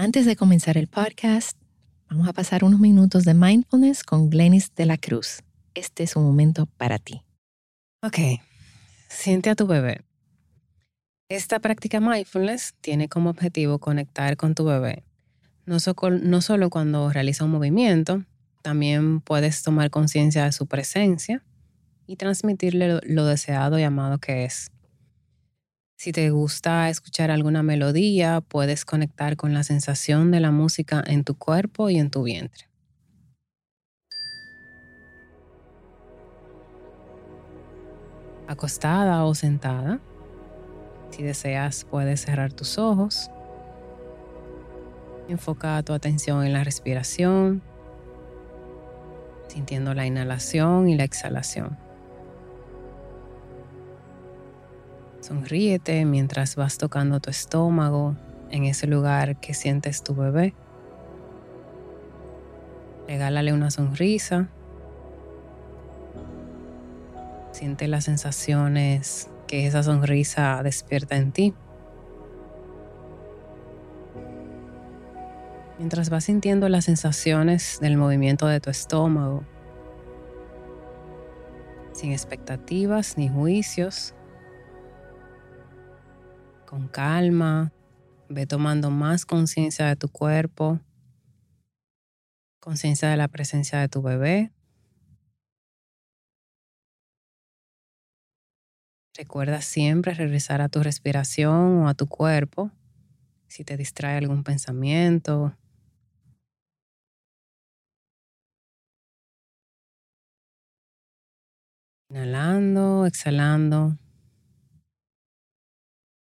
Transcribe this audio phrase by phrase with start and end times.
[0.00, 1.58] Antes de comenzar el podcast,
[2.08, 5.42] vamos a pasar unos minutos de mindfulness con Glenis de la Cruz.
[5.74, 7.24] Este es un momento para ti.
[8.00, 8.16] Ok,
[9.08, 10.02] siente a tu bebé.
[11.28, 15.02] Esta práctica mindfulness tiene como objetivo conectar con tu bebé,
[15.66, 18.22] no, solo cuando realiza un movimiento,
[18.62, 21.42] también puedes tomar conciencia de su presencia
[22.06, 24.70] y transmitirle lo deseado y amado que es.
[25.98, 31.24] Si te gusta escuchar alguna melodía, puedes conectar con la sensación de la música en
[31.24, 32.68] tu cuerpo y en tu vientre.
[38.46, 39.98] Acostada o sentada,
[41.10, 43.28] si deseas puedes cerrar tus ojos.
[45.28, 47.60] Enfoca tu atención en la respiración,
[49.48, 51.87] sintiendo la inhalación y la exhalación.
[55.28, 58.16] Sonríete mientras vas tocando tu estómago
[58.50, 60.54] en ese lugar que sientes tu bebé.
[63.06, 64.48] Regálale una sonrisa.
[67.52, 71.54] Siente las sensaciones que esa sonrisa despierta en ti.
[75.76, 79.44] Mientras vas sintiendo las sensaciones del movimiento de tu estómago,
[81.92, 84.14] sin expectativas ni juicios,
[86.68, 87.72] con calma,
[88.28, 90.78] ve tomando más conciencia de tu cuerpo,
[92.60, 94.52] conciencia de la presencia de tu bebé.
[99.16, 102.70] Recuerda siempre regresar a tu respiración o a tu cuerpo
[103.46, 105.56] si te distrae algún pensamiento.
[112.10, 113.96] Inhalando, exhalando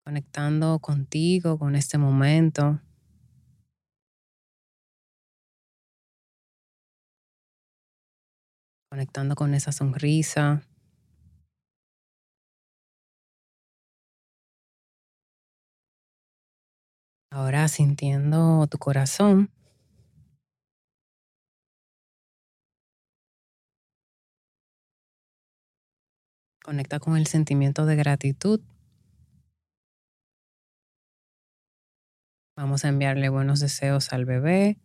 [0.04, 2.82] conectando contigo, con este momento.
[8.90, 10.62] Conectando con esa sonrisa.
[17.32, 19.50] Ahora sintiendo tu corazón.
[26.64, 28.62] Conecta con el sentimiento de gratitud
[32.64, 34.80] Vamos a enviarle buenos deseos al bebé.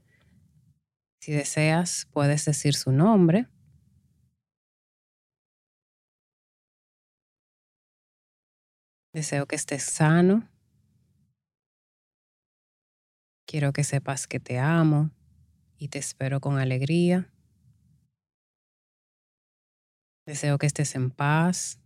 [1.21, 3.47] Si deseas, puedes decir su nombre.
[9.13, 10.51] Deseo que estés sano.
[13.47, 15.13] Quiero que sepas que te amo
[15.77, 17.33] y te espero con alegría.
[20.27, 21.79] Deseo que estés en paz.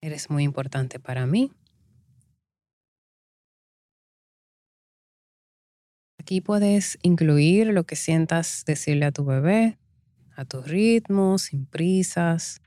[0.00, 1.52] Eres muy importante para mí.
[6.22, 9.76] Aquí puedes incluir lo que sientas decirle a tu bebé,
[10.36, 12.62] a tu ritmo, sin prisas.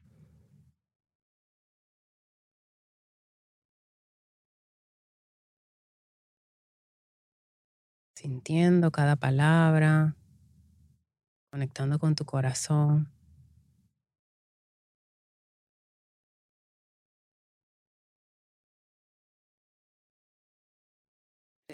[8.14, 10.18] Sintiendo cada palabra,
[11.50, 13.15] conectando con tu corazón.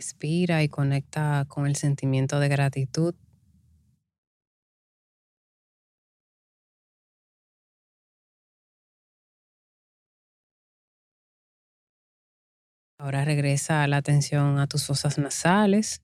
[0.01, 3.13] Respira y conecta con el sentimiento de gratitud.
[12.97, 16.01] Ahora regresa la atención a tus fosas nasales.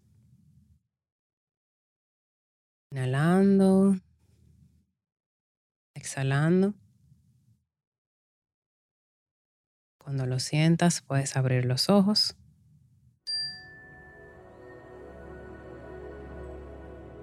[2.92, 3.96] Inhalando.
[5.96, 6.76] Exhalando.
[9.98, 12.37] Cuando lo sientas, puedes abrir los ojos.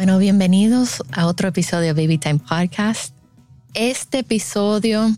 [0.00, 3.14] Bueno, bienvenidos a otro episodio de Baby Time Podcast.
[3.74, 5.14] Este episodio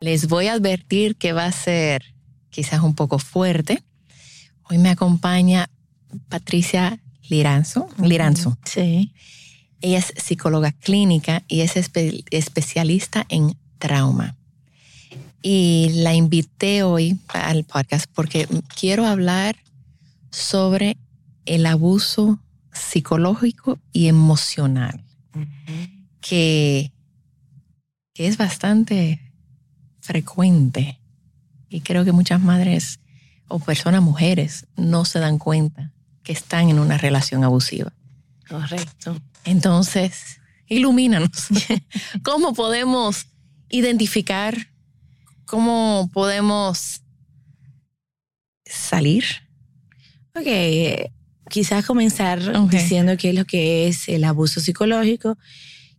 [0.00, 2.02] les voy a advertir que va a ser
[2.48, 3.82] quizás un poco fuerte.
[4.70, 5.68] Hoy me acompaña
[6.30, 6.98] Patricia
[7.28, 7.90] Liranzo.
[8.02, 8.56] Liranzo.
[8.64, 9.12] Sí.
[9.82, 14.38] Ella es psicóloga clínica y es especialista en trauma.
[15.42, 18.48] y la invité hoy al podcast porque
[18.80, 19.56] quiero hablar
[20.30, 20.96] sobre
[21.44, 22.40] el abuso
[22.72, 25.04] psicológico y emocional,
[26.20, 26.92] que,
[28.14, 29.32] que es bastante
[30.00, 31.00] frecuente
[31.68, 33.00] y creo que muchas madres
[33.48, 35.92] o personas, mujeres, no se dan cuenta
[36.22, 37.92] que están en una relación abusiva.
[38.48, 39.20] Correcto.
[39.44, 41.48] Entonces, ilumínanos.
[42.22, 43.26] ¿Cómo podemos
[43.70, 44.68] identificar?
[45.46, 47.02] ¿Cómo podemos
[48.64, 49.24] salir?
[50.34, 51.10] Ok,
[51.48, 52.70] quizás comenzar Ok.
[52.70, 55.36] diciendo qué es lo que es el abuso psicológico,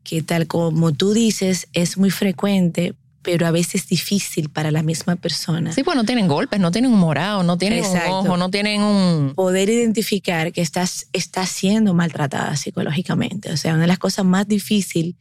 [0.03, 5.15] que tal como tú dices, es muy frecuente, pero a veces difícil para la misma
[5.17, 5.73] persona.
[5.73, 8.21] Sí, pues no tienen golpes, no tienen un morado, no tienen Exacto.
[8.21, 9.33] un ojo, no tienen un...
[9.35, 13.51] Poder identificar que estás, estás siendo maltratada psicológicamente.
[13.51, 15.15] O sea, una de las cosas más difíciles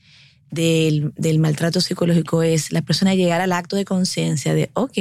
[0.50, 4.98] del, del maltrato psicológico es la persona llegar al acto de conciencia de, ok,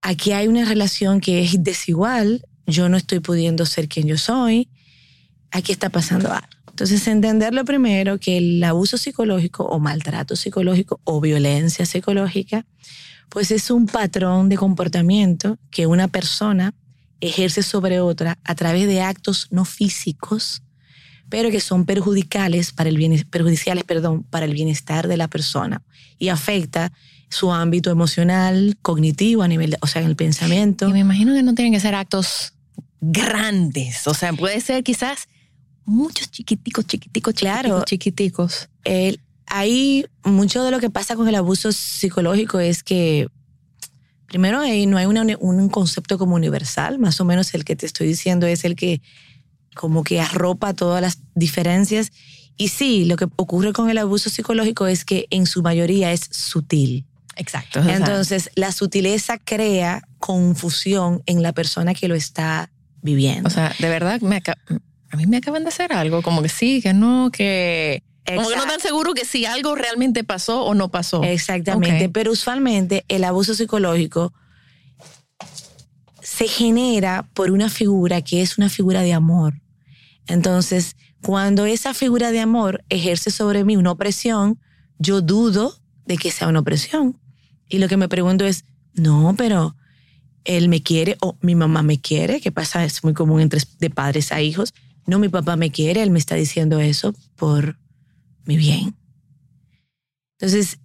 [0.00, 4.68] aquí hay una relación que es desigual, yo no estoy pudiendo ser quien yo soy,
[5.50, 6.48] aquí está pasando algo.
[6.68, 12.64] Entonces, entenderlo primero que el abuso psicológico o maltrato psicológico o violencia psicológica,
[13.28, 16.74] pues es un patrón de comportamiento que una persona
[17.20, 20.62] ejerce sobre otra a través de actos no físicos,
[21.28, 25.82] pero que son perjudiciales para el, bien, perjudiciales, perdón, para el bienestar de la persona
[26.18, 26.92] y afecta
[27.32, 30.88] su ámbito emocional, cognitivo, a nivel, de- o sea, en el pensamiento.
[30.88, 32.52] Y me imagino que no tienen que ser actos
[33.00, 35.28] grandes, o sea, puede ser quizás
[35.84, 37.84] muchos chiquiticos, chiquiticos, chiquiticos, Claro.
[37.84, 38.68] chiquiticos.
[38.84, 43.26] El- ahí mucho de lo que pasa con el abuso psicológico es que
[44.26, 47.86] primero ahí no hay una un concepto como universal, más o menos el que te
[47.86, 49.02] estoy diciendo es el que
[49.74, 52.12] como que arropa todas las diferencias.
[52.56, 56.28] Y sí, lo que ocurre con el abuso psicológico es que en su mayoría es
[56.30, 57.04] sutil.
[57.36, 57.82] Exacto.
[57.82, 62.70] sea, Entonces, la sutileza crea confusión en la persona que lo está
[63.00, 63.48] viviendo.
[63.48, 64.42] o sea, de verdad, me
[65.12, 68.02] a mí me acaban de hacer algo, como que sí, que no, que...
[68.24, 71.22] Como que no tan seguro que si algo realmente pasó o no pasó.
[71.22, 74.32] Exactamente, pero usualmente el abuso psicológico
[76.22, 79.60] se genera por una figura que es una figura de amor.
[80.28, 84.58] Entonces, cuando esa figura de amor ejerce sobre mí una opresión,
[84.98, 85.74] yo dudo
[86.06, 87.20] de que sea una opresión.
[87.68, 88.64] Y lo que me pregunto es,
[88.94, 89.76] no, pero
[90.44, 93.90] él me quiere o mi mamá me quiere, que pasa, es muy común entre de
[93.90, 94.74] padres a hijos.
[95.06, 97.78] No, mi papá me quiere, él me está diciendo eso por
[98.44, 98.94] mi bien.
[100.38, 100.78] Entonces,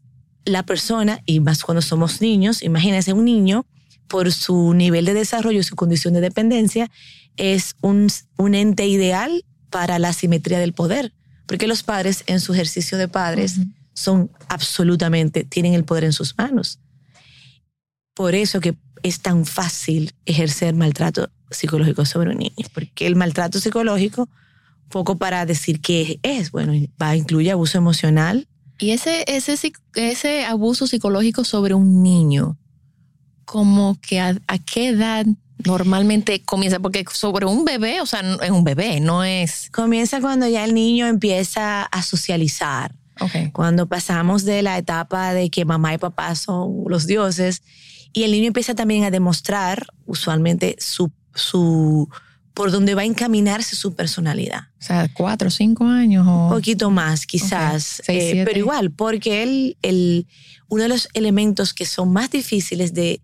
[0.46, 3.66] la persona, y más cuando somos niños, imagínense un niño,
[4.08, 6.90] por su nivel de desarrollo su condición de dependencia,
[7.36, 8.08] es un,
[8.38, 11.14] ente ideal para la simetría del poder.
[11.46, 13.60] Porque los padres, en su ejercicio de padres.
[13.98, 16.80] Son absolutamente, tienen el poder en sus manos.
[18.14, 23.60] Por eso que es tan fácil ejercer maltrato psicológico sobre un niño, porque el maltrato
[23.60, 24.30] psicológico,
[24.90, 28.48] poco para decir qué es, bueno, va a incluir abuso emocional,
[28.80, 29.58] Y ese, ese,
[29.96, 32.56] ese abuso psicológico sobre un niño,
[33.46, 35.26] como que a, a qué edad
[35.66, 39.72] normalmente comienza, porque sobre un bebé, o sea, es un bebé, no es...
[39.72, 43.52] comienza cuando ya el niño empieza a socializar, Ok.
[43.54, 47.64] cuando pasamos de la etapa de que mamá y papá son los dioses
[48.14, 52.10] y el niño empieza también a demostrar usualmente su, su
[52.54, 54.70] por dónde va a encaminarse su personalidad.
[54.80, 56.46] O sea, cuatro o cinco años o...
[56.46, 60.26] Un poquito más, quizás, Ok, seis, eh, pero igual, porque él, el,
[60.68, 63.22] uno de los elementos que son más difíciles de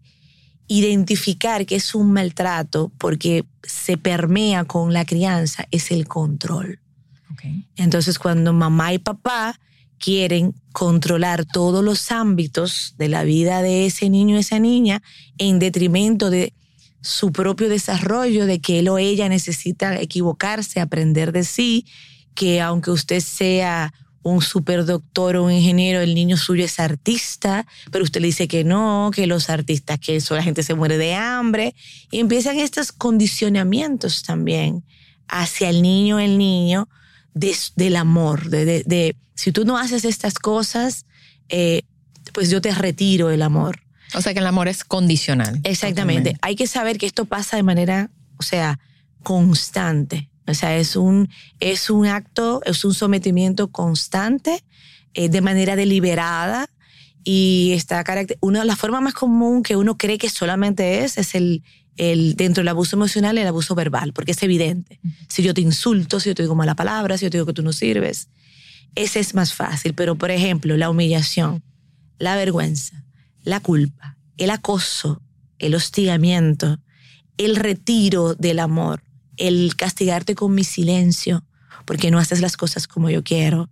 [0.67, 6.79] identificar que es un maltrato porque se permea con la crianza es el control.
[7.31, 7.45] Ok.
[7.75, 9.59] Entonces, cuando mamá y papá
[9.99, 15.01] quieren controlar todos los ámbitos de la vida de ese niño esa niña
[15.37, 16.53] en detrimento de
[17.01, 21.85] su propio desarrollo, de que él o ella necesita equivocarse, aprender de sí,
[22.33, 28.05] que aunque usted sea un superdoctor o un ingeniero, el niño suyo es artista, pero
[28.05, 31.13] usted le dice que no, que los artistas, que eso la gente se muere de
[31.13, 31.75] hambre,
[32.09, 34.83] y empiezan estos condicionamientos también
[35.27, 36.87] hacia el niño, el niño,
[37.33, 41.05] de- del amor, de, de- de, si tú no haces estas cosas,
[41.49, 41.81] eh,
[42.33, 43.79] pues yo te retiro el amor.
[44.15, 45.59] O sea que el amor es condicional.
[45.63, 46.21] Exactamente.
[46.31, 46.39] Totalmente.
[46.41, 48.79] Hay que saber que esto pasa de manera, o sea,
[49.23, 50.29] constante.
[50.47, 54.63] O sea, es un, es un acto, es un sometimiento constante,
[55.13, 56.69] eh, de manera deliberada.
[57.23, 61.17] Y está caracter una de las formas más común que uno cree que solamente es,
[61.17, 61.63] es el,
[61.97, 64.99] el dentro del abuso emocional, el abuso verbal, porque es evidente.
[65.27, 67.53] Si yo te insulto, si yo te digo mala palabra, si yo te digo que
[67.53, 68.29] tú no sirves,
[68.95, 69.93] ese es más fácil.
[69.93, 71.63] Pero, por ejemplo, la humillación,
[72.17, 73.03] la vergüenza,
[73.43, 75.21] la culpa, el acoso,
[75.59, 76.79] el hostigamiento,
[77.37, 79.03] el retiro del amor,
[79.37, 81.43] el castigarte con mi silencio
[81.85, 83.69] porque no haces las cosas como yo quiero,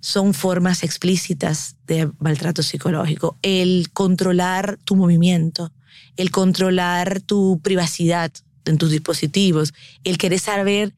[0.00, 3.38] son formas explícitas de maltrato psicológico.
[3.42, 5.72] El controlar tu movimiento,
[6.16, 8.32] el controlar tu privacidad
[8.64, 10.94] en tus dispositivos, el querer saber,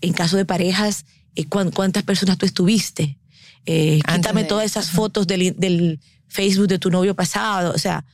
[0.00, 3.18] en caso de parejas, eh, cuántas personas tú estuviste.
[3.66, 7.72] Eh, quítame todas esas fotos del, del Facebook de tu novio pasado.
[7.74, 8.04] O sea,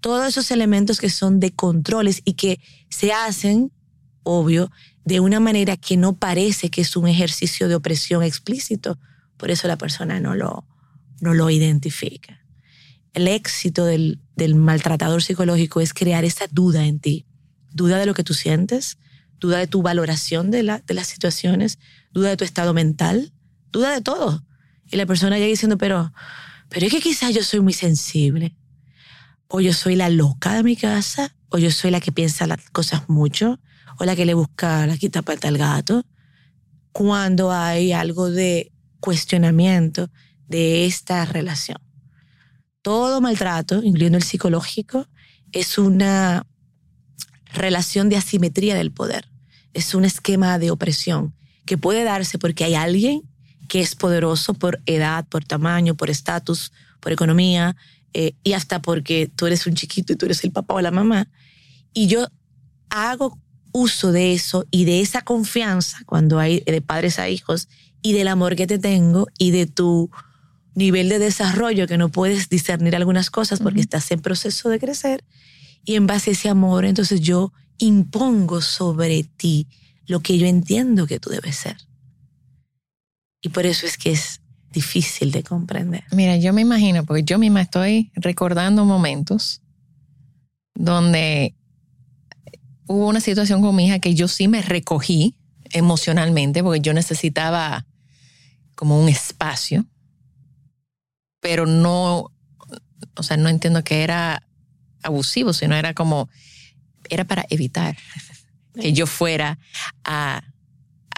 [0.00, 3.72] todos esos elementos que son de controles y que se hacen,
[4.22, 4.70] obvio,
[5.04, 8.98] de una manera que no parece que es un ejercicio de opresión explícito.
[9.36, 10.64] Por eso la persona no lo,
[11.20, 12.43] no lo identifica.
[13.14, 14.18] El éxito del,
[14.56, 17.26] maltratador psicológico es crear esa duda en ti.
[17.72, 18.98] Duda de lo que tú sientes,
[19.38, 21.78] duda de tu valoración de las situaciones,
[22.12, 23.32] duda de tu estado mental,
[23.70, 24.44] duda de todo.
[24.90, 26.12] Y la persona llega diciendo, pero,
[26.68, 28.56] pero es que quizás yo soy muy sensible.
[29.46, 32.68] O yo soy la loca de mi casa, o yo soy la que piensa las
[32.70, 33.60] cosas mucho,
[33.98, 36.04] o la que le busca la quita pata al gato.
[36.90, 40.10] Cuando hay algo de cuestionamiento
[40.48, 41.78] de esta relación.
[42.84, 45.08] Todo maltrato, incluyendo el psicológico,
[45.52, 46.46] es una
[47.54, 49.30] relación de asimetría del poder.
[49.72, 51.32] Es un esquema de opresión
[51.64, 53.22] que puede darse porque hay alguien
[53.68, 57.74] que es poderoso por edad, por tamaño, por estatus, por economía,
[58.12, 60.90] eh, y hasta porque tú eres un chiquito y tú eres el papá o la
[60.90, 61.26] mamá.
[61.94, 62.26] Y yo
[62.90, 63.38] hago
[63.72, 67.66] uso de eso y de esa confianza cuando hay de padres a hijos
[68.02, 70.10] y del amor que te tengo y de tu
[70.74, 75.24] nivel de desarrollo que no puedes discernir algunas cosas porque estás en proceso de crecer
[75.84, 79.68] y en base a ese amor entonces yo impongo sobre ti
[80.06, 81.76] lo que yo entiendo que tú debes ser.
[83.40, 84.40] Y por eso es que es
[84.70, 86.04] difícil de comprender.
[86.12, 89.62] Mira, yo me imagino, porque yo misma estoy recordando momentos
[90.74, 91.54] donde
[92.86, 95.36] hubo una situación con mi hija que yo sí me recogí
[95.70, 97.86] emocionalmente porque yo necesitaba
[98.74, 99.86] como un espacio,
[101.44, 102.32] pero no,
[103.16, 104.48] o sea, no entiendo que era
[105.02, 106.30] abusivo, sino era como,
[107.10, 107.98] era para evitar
[108.80, 109.58] que yo fuera
[110.06, 110.42] a,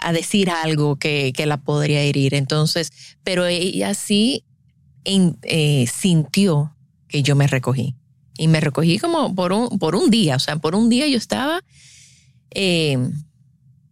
[0.01, 2.33] a decir algo que, que, la podría herir.
[2.33, 2.91] Entonces,
[3.23, 4.43] pero ella sí
[5.05, 6.75] eh, sintió
[7.07, 7.95] que yo me recogí.
[8.37, 11.17] Y me recogí como por un, por un día, o sea, por un día yo
[11.17, 11.61] estaba,
[12.51, 12.97] eh,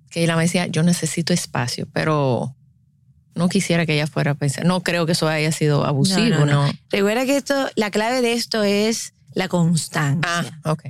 [0.10, 2.55] que ella me decía, yo necesito espacio, pero
[3.36, 6.72] no quisiera que ella fuera a pensar, no creo que eso haya sido abusivo, ¿no?
[6.90, 10.60] Recuerda que esto, la clave de esto es la constancia.
[10.64, 10.84] Ah, ok.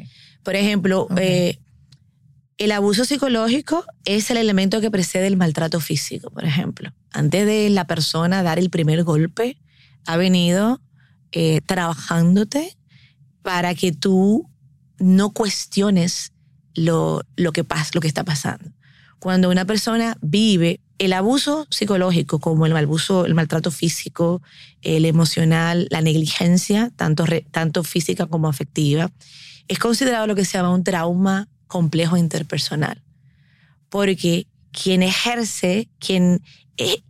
[0.43, 1.57] Por ejemplo, eh,
[2.57, 6.93] el abuso psicológico es el elemento que precede el maltrato físico, por ejemplo.
[7.11, 9.57] Antes de la persona dar el primer golpe,
[10.05, 10.79] ha venido
[11.31, 12.77] eh, trabajándote
[13.41, 14.49] para que tú
[14.99, 16.31] no cuestiones
[16.75, 18.71] lo, lo, que lo que está pasando.
[19.19, 24.41] Cuando una persona vive el abuso psicológico, como el abuso, el maltrato físico,
[24.81, 29.11] el emocional, la negligencia, tanto, física como afectiva,
[29.67, 33.03] es considerado lo que se llama un trauma complejo interpersonal.
[33.89, 36.41] Porque quien ejerce, quien,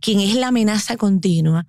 [0.00, 1.66] quien es la amenaza continua,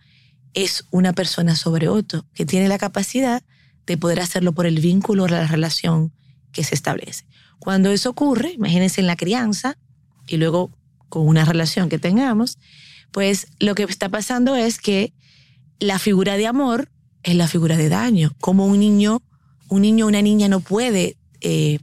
[0.54, 3.44] es una persona sobre otro, que tiene la capacidad
[3.86, 6.12] de poder hacerlo por el vínculo o la relación
[6.52, 7.26] que se establece.
[7.60, 9.78] Cuando eso ocurre, imagínense en la crianza
[10.26, 10.72] y luego
[11.10, 12.58] con una relación que tengamos,
[13.12, 15.14] pues lo que está pasando es que
[15.80, 16.90] la figura de amor
[17.24, 18.36] es la figura de daño.
[18.40, 19.22] Como un niño,
[19.70, 21.80] un niño o una niña no puede eh,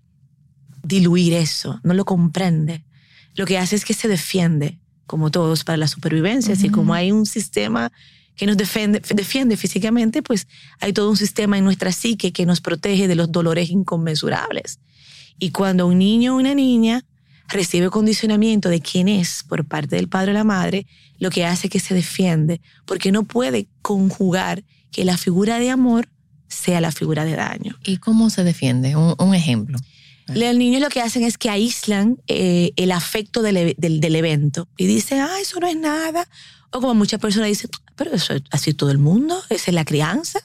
[0.82, 2.84] diluir eso, no lo comprende.
[3.34, 6.54] Lo que hace es que se defiende, como todos, para la supervivencia.
[6.54, 7.90] Así como hay un sistema
[8.36, 10.46] que nos defiende, defiende físicamente, pues
[10.80, 14.80] hay todo un sistema en nuestra psique que nos protege de los dolores inconmensurables.
[15.38, 17.04] Y cuando un niño o una niña
[17.54, 20.86] recibe condicionamiento de quién es por parte del padre o la madre,
[21.18, 26.08] lo que hace que se defiende, porque no puede conjugar que la figura de amor
[26.48, 27.78] sea la figura de daño.
[27.84, 28.96] ¿Y cómo se defiende?
[28.96, 29.78] Un, ejemplo.
[30.26, 34.86] Los niños lo que hacen es que aíslan eh, el afecto del, del, evento y
[34.86, 36.28] dicen, ah, eso no es nada.
[36.70, 39.84] O como muchas personas dicen, pero eso es así todo el mundo, esa es la
[39.84, 40.40] crianza.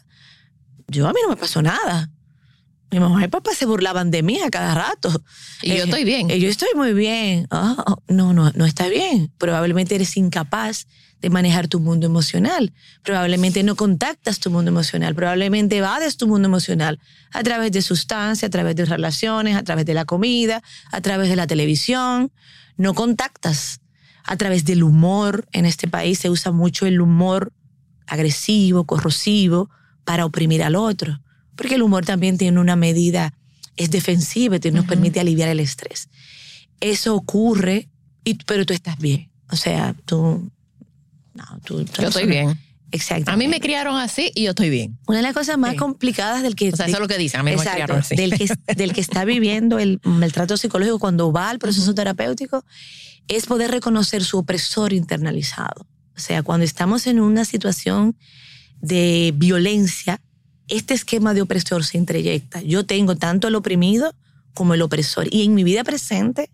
[0.88, 2.12] Yo a mí no me pasó nada.
[2.92, 5.24] Mi mamá y papá se burlaban de mí a cada rato.
[5.62, 6.28] Y yo eh, estoy bien.
[6.28, 7.48] yo estoy muy bien.
[7.52, 9.32] Ah, oh, no, no, no está bien.
[9.38, 10.88] Probablemente eres incapaz
[11.22, 12.74] de manejar tu mundo emocional.
[13.04, 15.14] Probablemente no contactas tu mundo emocional.
[15.14, 17.00] Probablemente evades tu mundo emocional
[17.32, 21.30] a través de sustancias, a través de relaciones, a través de la comida, a través
[21.30, 22.32] de la televisión.
[22.76, 23.82] No contactas
[24.24, 25.48] a través del humor.
[25.52, 27.54] En este país se usa mucho el humor
[28.08, 29.70] agresivo, corrosivo,
[30.06, 31.22] para oprimir al otro
[31.60, 33.34] porque el humor también tiene una medida,
[33.76, 36.08] es defensiva, y nos permite aliviar el estrés.
[36.80, 37.90] Eso ocurre,
[38.24, 39.30] y, pero tú estás bien.
[39.52, 40.50] O sea, tú...
[41.34, 42.58] No, tú, Yo estoy bien.
[42.94, 43.30] Exacto.
[43.30, 44.98] A mí me criaron así y yo estoy bien.
[45.06, 45.78] Una de las cosas más Sí.
[45.78, 46.70] complicadas del que...
[46.70, 47.42] O sea, eso es lo que dicen.
[47.42, 48.16] A mí me Exacto, criaron así.
[48.16, 52.64] del, que, del que está viviendo el maltrato psicológico cuando va al proceso terapéutico
[53.28, 55.86] es poder reconocer su opresor internalizado.
[56.16, 58.16] O sea, cuando estamos en una situación
[58.82, 60.22] de violencia,
[60.70, 62.62] este esquema de opresor se introyecta.
[62.62, 64.16] Yo tengo tanto el oprimido
[64.54, 65.28] como el opresor.
[65.34, 66.50] Y en mi vida presente,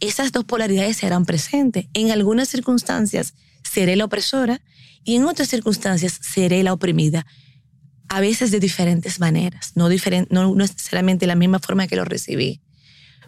[0.00, 1.86] esas dos polaridades serán presentes.
[1.94, 4.60] En algunas circunstancias seré la opresora
[5.04, 7.26] y en otras circunstancias seré la oprimida
[8.08, 12.04] a veces de diferentes maneras, no, diferen- no, no necesariamente la misma forma que lo
[12.04, 12.60] recibí,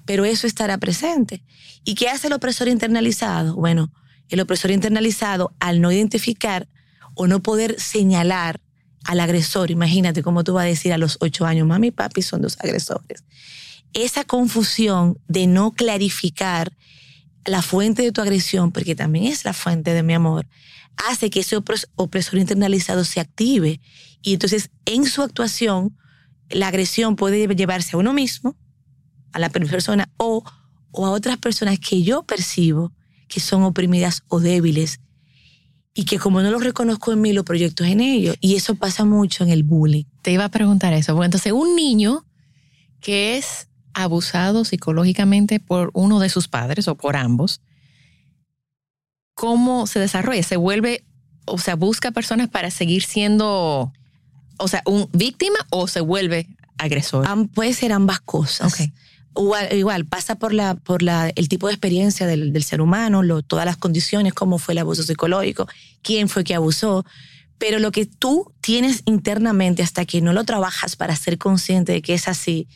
[0.05, 1.45] pero eso estará presente.
[1.85, 3.55] ¿Y qué hace el opresor internalizado?
[3.55, 3.93] Bueno,
[4.29, 6.69] el opresor internalizado, al no identificar
[7.15, 8.61] o no poder señalar
[9.05, 12.23] al agresor, imagínate cómo tú vas a decir a los ocho años, mami y papi
[12.23, 13.25] son dos agresores.
[13.93, 16.73] Esa confusión de no clarificar
[17.45, 20.47] la fuente de tu agresión, porque también es la fuente de mi amor,
[21.09, 23.81] hace que ese opres- opresor internalizado se active.
[24.23, 25.97] Y entonces, en su actuación,
[26.49, 28.57] la agresión puede llevarse a uno mismo,
[29.33, 30.45] a la persona, o,
[30.93, 32.93] o a otras personas que yo percibo
[33.29, 35.01] que son oprimidas o débiles.
[35.95, 38.37] Y que como no lo reconozco en mí, lo proyecto en ellos.
[38.41, 40.05] Y eso pasa mucho en el bullying.
[40.23, 41.15] Te iba a preguntar eso.
[41.15, 42.25] Bueno, entonces, un niño
[43.01, 47.61] que es abusado psicológicamente por uno de sus padres o por ambos,
[49.35, 50.43] ¿cómo se desarrolla?
[50.43, 51.05] ¿Se vuelve,
[51.45, 53.93] o sea, busca personas para seguir siendo,
[54.59, 57.27] o sea, un víctima o se vuelve agresor?
[57.27, 58.73] Am- puede ser ambas cosas.
[59.35, 63.65] Igual, pasa por, la, por la, el tipo de experiencia del, del ser humano, todas
[63.65, 65.67] las condiciones, cómo fue el abuso psicológico,
[66.03, 67.07] quién fue que abusó.
[67.57, 72.03] Pero lo que tú tienes internamente hasta que no lo trabajas para ser consciente de
[72.03, 72.69] que es así,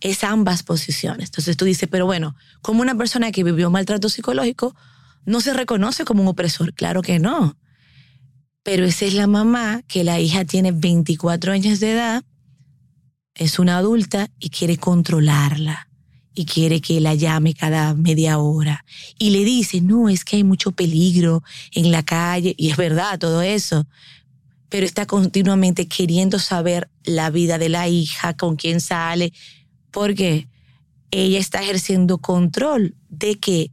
[0.00, 1.28] es ambas posiciones.
[1.28, 4.74] Entonces tú dices, pero bueno, como una persona que vivió maltrato psicológico
[5.26, 6.72] no se reconoce como un opresor.
[6.72, 7.58] Claro que no.
[8.62, 12.24] Pero esa es la mamá que la hija tiene 24 años de edad,
[13.34, 15.87] es una adulta y quiere controlarla
[16.38, 18.84] y quiere que la llame cada media hora.
[19.18, 23.18] Y le dice, no, es que hay mucho peligro en la calle y es verdad
[23.18, 23.88] todo eso,
[24.68, 29.32] pero está continuamente queriendo saber la vida de la hija, con quién sale,
[29.90, 30.46] porque
[31.10, 33.72] ella está ejerciendo control de que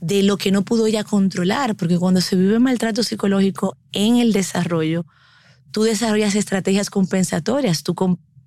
[0.00, 4.32] de lo que no pudo ella controlar, porque cuando se vive maltrato psicológico en el
[4.32, 5.06] desarrollo,
[5.70, 7.94] tú desarrollas estrategias compensatorias, tú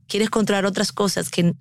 [0.05, 1.55] quieres controlar otras cosas que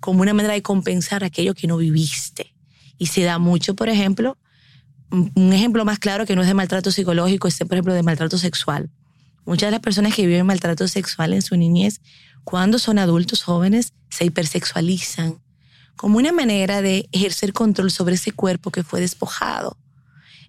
[0.00, 2.54] como una manera de compensar aquello que no viviste.
[2.98, 4.36] Y se da mucho, por ejemplo,
[5.10, 8.38] un ejemplo más claro que no es de maltrato psicológico, es por ejemplo de maltrato
[8.38, 8.90] sexual.
[9.44, 12.00] Muchas de las personas que viven maltrato sexual en su niñez,
[12.44, 15.40] cuando son adultos jóvenes, se hipersexualizan
[15.96, 19.76] como una manera de ejercer control sobre ese cuerpo que fue despojado.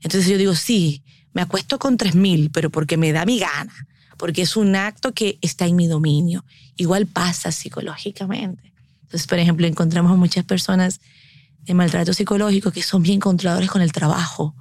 [0.02, 3.74] Entonces yo digo, sí, me acuesto con 3.000, pero porque me da mi gana,
[4.18, 6.46] porque es un acto que está en mi dominio.
[6.76, 8.74] Igual pasa psicológicamente.
[9.10, 11.02] Entonces, por ejemplo, encontramos muchas personas
[11.66, 14.56] de maltrato psicológico que son bien controladores con el trabajo,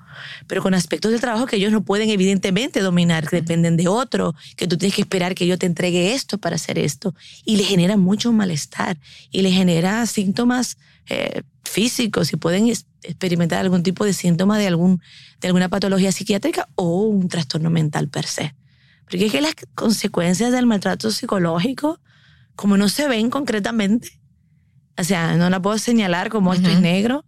[0.46, 4.34] pero con aspectos del trabajo que ellos no pueden evidentemente dominar, que dependen de otro,
[4.56, 7.64] que tú tienes que esperar que yo te entregue esto para hacer esto, y le
[7.64, 8.98] genera mucho malestar
[9.30, 10.78] y le genera síntomas
[11.10, 15.02] eh, físicos y pueden experimentar algún tipo de síntoma de, algún,
[15.42, 18.54] de alguna patología psiquiátrica o un trastorno mental per se.
[19.04, 22.00] Porque es que las consecuencias del maltrato psicológico,
[22.56, 24.17] como no se ven concretamente,
[24.98, 27.24] o sea, no la puedo señalar como esto es negro,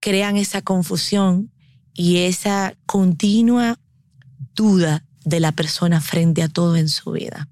[0.00, 1.52] crean esa confusión
[1.92, 3.78] y esa continua
[4.54, 7.48] duda de la persona frente a todo en su vida.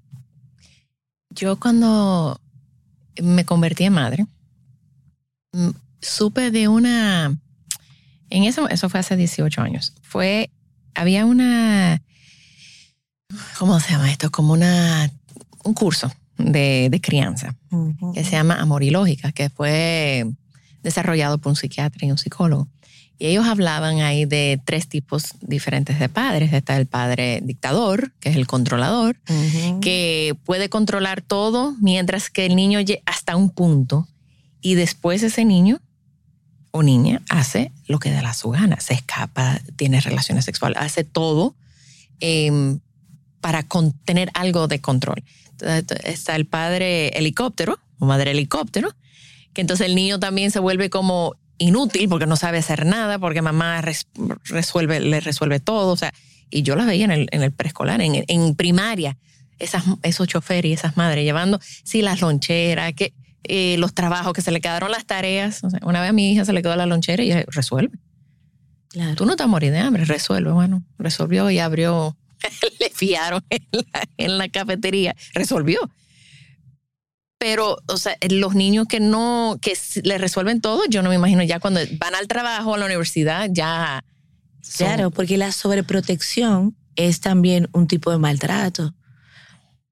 [1.29, 2.41] Yo cuando
[3.21, 4.25] me convertí en madre,
[5.53, 5.69] mm,
[6.01, 7.37] supe de una,
[8.31, 10.49] en eso, eso fue hace 18 años, fue,
[10.95, 12.01] había una,
[13.59, 14.31] ¿cómo se llama esto?
[14.31, 15.11] Como una,
[15.63, 17.55] un curso de, de crianza
[18.13, 20.25] que se llama Amor y Lógica, que fue
[20.83, 22.67] desarrollado por un psiquiatra y un psicólogo.
[23.19, 26.53] Y ellos hablaban ahí de tres tipos diferentes de padres.
[26.53, 29.17] Está el padre dictador, que es el controlador,
[29.81, 34.07] que puede controlar todo mientras que el niño lle- hasta un punto
[34.61, 35.79] y después ese niño
[36.71, 41.55] o niña hace lo que da su gana, se escapa, tiene relaciones sexuales, hace todo
[42.19, 42.79] em,
[43.41, 43.65] para
[44.05, 45.23] tener algo de control.
[46.03, 48.89] Está el padre helicóptero o madre helicóptero,
[49.53, 53.41] que entonces el niño también se vuelve como inútil porque no sabe hacer nada, porque
[53.41, 54.07] mamá res-
[54.45, 55.91] resuelve, le resuelve todo.
[55.93, 56.13] O sea,
[56.49, 59.17] y yo la veía en el, en el preescolar, en, en primaria.
[59.59, 64.41] esas, esos choferes y esas madres llevando, sí, las loncheras, que, eh, los trabajos, que
[64.43, 65.63] se le quedaron las tareas.
[65.63, 67.97] O sea, una vez a mi hija se le quedó la lonchera y ella resuelve.
[68.89, 69.15] Claro.
[69.15, 70.51] Tú no te morir de hambre, resuelve.
[70.51, 72.15] Bueno, resolvió y abrió,
[72.79, 75.79] le fiaron en la, en la cafetería, resolvió.
[77.39, 81.43] Pero, o sea, los niños que no, que le resuelven todo, yo no me imagino
[81.43, 84.03] ya cuando van al trabajo, a la universidad, ya.
[84.61, 88.95] son- Claro, porque la sobreprotección es también un tipo de maltrato.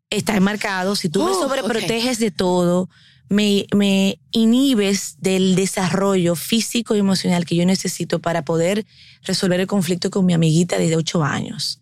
[0.10, 2.90] Está enmarcado, si tú me Oh, sobreproteges de todo,
[3.30, 8.86] me, me inhibes del desarrollo físico y emocional que yo necesito para poder
[9.24, 11.80] resolver el conflicto con mi amiguita de 8 años.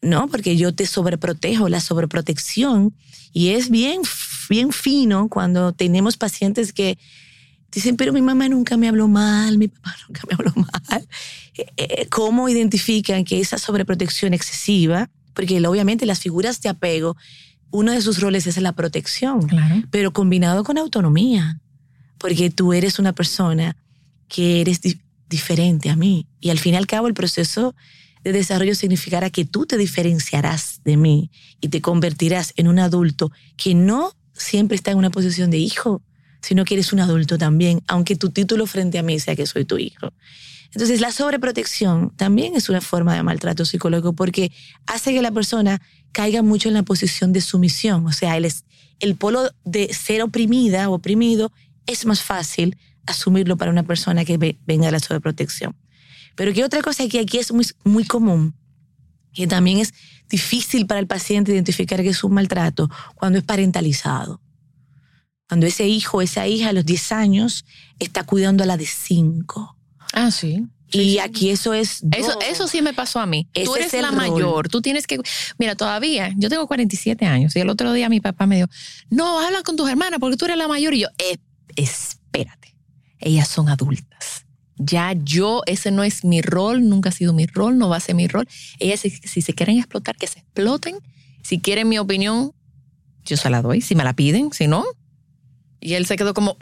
[0.00, 0.28] ¿No?
[0.28, 2.94] Porque yo te sobreprotejo, la sobreprotección.
[3.32, 4.00] Y es bien,
[4.48, 6.98] bien fino cuando tenemos pacientes que
[7.72, 11.08] dicen, pero mi mamá nunca me habló mal, mi papá nunca me habló mal.
[11.54, 17.16] Eh, eh, ¿Cómo identifican que esa sobreprotección excesiva, porque obviamente las figuras de apego,
[17.70, 19.82] uno de sus roles es la protección, Claro.
[19.90, 21.60] pero combinado con autonomía,
[22.18, 23.76] porque tú eres una persona
[24.28, 27.74] que eres di- diferente a mí y al fin y al cabo el proceso
[28.24, 33.30] de desarrollo significará que tú te diferenciarás de mí y te convertirás en un adulto
[33.56, 36.02] que no siempre está en una posición de hijo,
[36.40, 39.64] sino que eres un adulto también, aunque tu título frente a mí sea que soy
[39.64, 40.12] tu hijo.
[40.72, 44.52] Entonces, la sobreprotección también es una forma de maltrato psicológico porque
[44.86, 45.80] hace que la persona
[46.12, 48.06] caiga mucho en la posición de sumisión.
[48.06, 48.46] O sea, el,
[49.00, 51.52] el polo de ser oprimida o oprimido
[51.86, 52.76] es más fácil
[53.06, 55.74] asumirlo para una persona que ve- venga de la sobreprotección.
[56.38, 58.54] Pero que otra cosa que aquí es muy, muy común,
[59.34, 59.92] que también es
[60.28, 64.40] difícil para el paciente identificar que es un maltrato cuando es parentalizado.
[65.48, 67.64] Cuando ese hijo o esa hija a los 10 años
[67.98, 69.76] está cuidando a la de 5.
[70.12, 70.64] Ah, sí.
[70.92, 72.02] Y aquí eso es...
[72.12, 73.48] Eso, eso sí me pasó a mí.
[73.52, 74.16] Ese tú eres la rol.
[74.16, 75.18] mayor, tú tienes que...
[75.58, 78.68] Mira, todavía, yo tengo 47 años y el otro día mi papá me dijo,
[79.10, 80.94] no, habla con tus hermanas porque tú eres la mayor.
[80.94, 81.36] Y yo, "Eh,
[81.76, 82.76] espérate,
[83.18, 84.46] ellas son adultas.
[84.78, 88.00] Ya yo, ese no es mi rol, nunca ha sido mi rol, no va a
[88.00, 88.48] ser mi rol.
[88.78, 90.98] Ellas, si, si se quieren explotar, que se exploten.
[91.42, 92.52] Si quieren mi opinión,
[93.24, 94.84] yo se la doy, si me la piden, si no.
[95.80, 96.56] Y él se quedó como...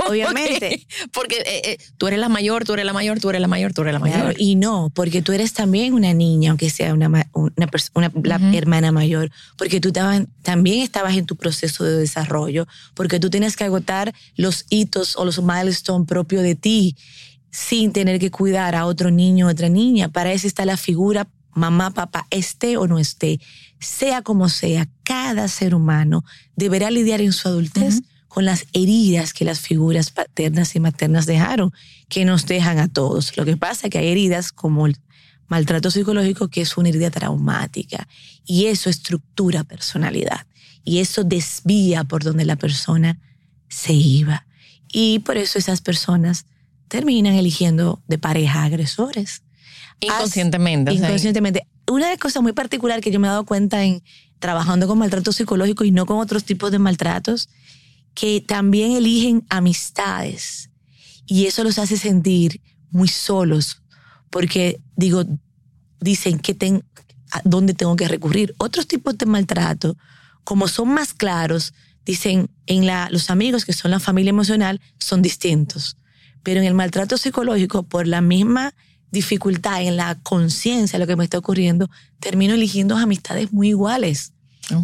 [0.08, 0.86] Obviamente.
[1.12, 3.72] Porque eh, eh, tú eres la mayor, tú eres la mayor, tú eres la mayor,
[3.72, 4.20] tú eres la mayor.
[4.20, 8.40] Claro, y no, porque tú eres también una niña, aunque sea una, una, una- la
[8.56, 13.56] hermana mayor, porque tú estabas- también estabas en tu proceso de desarrollo, porque tú tienes
[13.56, 16.96] que agotar los hitos o los milestones propios de ti
[17.50, 20.08] sin tener que cuidar a otro niño o otra niña.
[20.08, 23.40] Para eso está la figura mamá, papá, esté o no esté,
[23.80, 28.00] sea como sea, cada ser humano deberá lidiar en su adultez.
[28.30, 31.72] Con las heridas que las figuras paternas y maternas dejaron,
[32.08, 33.36] que nos dejan a todos.
[33.36, 34.96] Lo que pasa es que hay heridas como el
[35.48, 38.06] maltrato psicológico, que es una herida traumática,
[38.46, 40.46] y eso estructura personalidad,
[40.84, 43.18] y eso desvía por donde la persona
[43.68, 44.46] se iba.
[44.92, 46.46] Y por eso esas personas
[46.86, 49.42] terminan eligiendo de pareja agresores
[50.00, 50.92] Inconscientemente.
[50.92, 51.66] sea, inconscientemente.
[51.88, 54.02] Una de las cosas muy particular que yo me he dado cuenta en
[54.38, 57.48] trabajando con maltrato psicológico y no con otros tipos de maltratos,
[58.14, 60.70] que también eligen amistades
[61.26, 63.82] y eso los hace sentir muy solos
[64.30, 65.24] porque digo
[66.00, 66.84] dicen que ten,
[67.30, 68.54] a dónde tengo que recurrir.
[68.58, 69.96] Otros tipos de maltrato,
[70.44, 75.22] como son más claros, dicen en la, los amigos que son la familia emocional son
[75.22, 75.96] distintos.
[76.42, 78.74] Pero en el maltrato psicológico, por la misma
[79.10, 84.32] dificultad en la conciencia de lo que me está ocurriendo, termino eligiendo amistades muy iguales.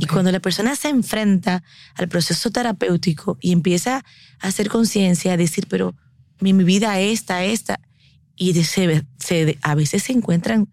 [0.01, 1.62] Y cuando la persona se enfrenta
[1.94, 4.05] al proceso terapéutico y empieza
[4.40, 5.94] a hacer conciencia, a decir, pero
[6.40, 7.81] mi, mi vida esta, esta,
[8.37, 10.68] y de- se, se- a veces se encuentran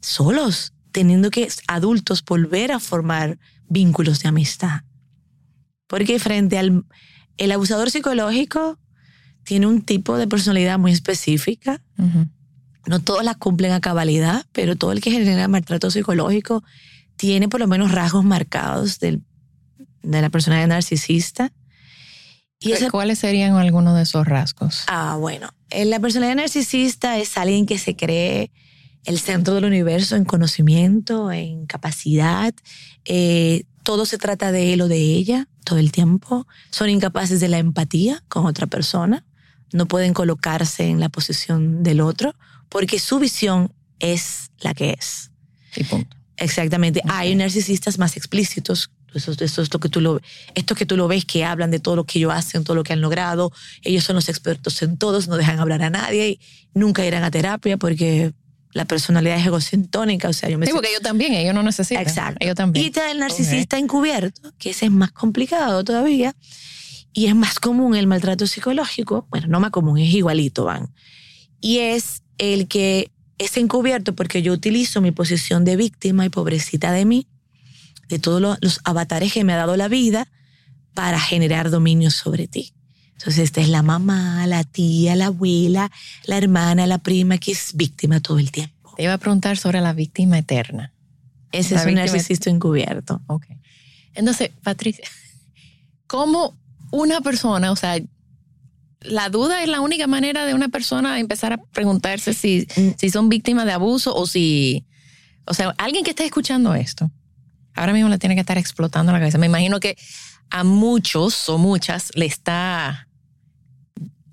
[0.00, 4.82] solos, teniendo que adultos volver a formar vínculos de amistad.
[5.86, 6.84] Porque frente al
[7.36, 8.78] el abusador psicológico
[9.44, 11.80] tiene un tipo de personalidad muy específica,
[12.86, 16.62] no todas las cumplen a cabalidad, pero todo el que genera maltrato psicológico
[17.20, 19.20] tiene por lo menos rasgos marcados del-
[20.02, 21.52] de la personalidad narcisista.
[22.58, 24.84] Y esa, ¿Cuáles serían algunos de esos rasgos?
[24.86, 28.50] ah, bueno, eh, la personalidad narcisista es alguien que se cree
[29.04, 32.54] el centro del universo en conocimiento, en capacidad.
[33.04, 36.46] eh, todo se trata de él o de ella todo el tiempo.
[36.70, 39.24] Son incapaces de la empatía con otra persona.
[39.72, 42.34] No pueden colocarse en la posición del otro
[42.68, 45.30] porque su visión es la que es.
[45.76, 46.14] Y punto.
[46.40, 47.00] Exactamente.
[47.08, 48.90] Hay narcisistas más explícitos.
[49.14, 50.20] Eso, eso es lo que tú lo,
[50.54, 52.82] esto que tú lo ves, que hablan de todo lo que ellos hacen, todo lo
[52.84, 53.52] que han logrado.
[53.82, 56.40] Ellos son los expertos en todos, no dejan hablar a nadie y
[56.74, 58.32] nunca irán a terapia porque
[58.72, 61.64] la personalidad es egocentónica, o sea, yo me Sí, siento- porque ellos también, ellos no
[61.64, 62.02] necesitan.
[62.06, 62.38] Exacto.
[62.40, 62.84] Ellos también.
[62.84, 66.36] Y está el narcisista encubierto, que ese es más complicado todavía.
[67.12, 69.26] Y es más común el maltrato psicológico.
[69.30, 70.94] Bueno, no más común, es igualito, van.
[71.60, 76.92] Y es el que es encubierto porque yo utilizo mi posición de víctima y pobrecita
[76.92, 77.26] de mí,
[78.08, 80.28] de todos los, los avatares que me ha dado la vida,
[80.94, 82.74] para generar dominio sobre ti.
[83.12, 85.90] Entonces, esta es la mamá, la tía, la abuela,
[86.24, 88.92] la hermana, la prima, que es víctima todo el tiempo.
[88.96, 90.92] Te iba a preguntar sobre la víctima eterna.
[91.52, 93.22] Ese La es un narcisista encubierto.
[93.26, 93.46] Ok.
[94.14, 95.08] Entonces, Patricia,
[96.06, 96.58] ¿cómo
[96.90, 97.98] una persona, o sea,
[99.02, 102.90] la duda es la única manera de una persona empezar a preguntarse si, Mm.
[102.98, 104.84] si son víctimas de abuso o si,
[105.46, 107.10] o sea, alguien que esté escuchando esto,
[107.74, 109.38] ahora mismo le tiene que estar explotando la cabeza.
[109.38, 109.96] Me imagino que
[110.50, 113.06] a muchos o muchas le está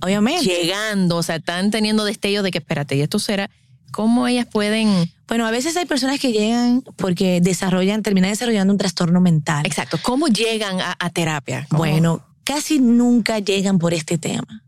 [0.01, 0.43] Obviamente.
[0.45, 3.49] llegando, o sea, están teniendo destellos de que, espérate, y esto será,
[3.91, 8.77] ¿cómo ellas pueden, Bueno, a veces hay personas que llegan porque desarrollan, terminan desarrollando un
[8.77, 9.65] trastorno mental.
[9.65, 11.65] exacto, cómo llegan a, a terapia?
[11.69, 11.79] ¿Cómo?
[11.79, 14.63] Bueno, casi nunca llegan por este tema.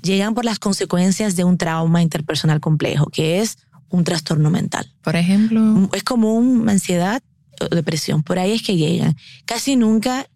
[0.00, 3.58] Llegan por las consecuencias de un trauma interpersonal complejo, que es
[3.88, 4.92] un trastorno mental.
[5.02, 7.20] por ejemplo, Es como una ansiedad
[7.60, 8.22] o depresión.
[8.22, 9.16] Por ahí es que llegan.
[9.44, 10.28] Casi nunca,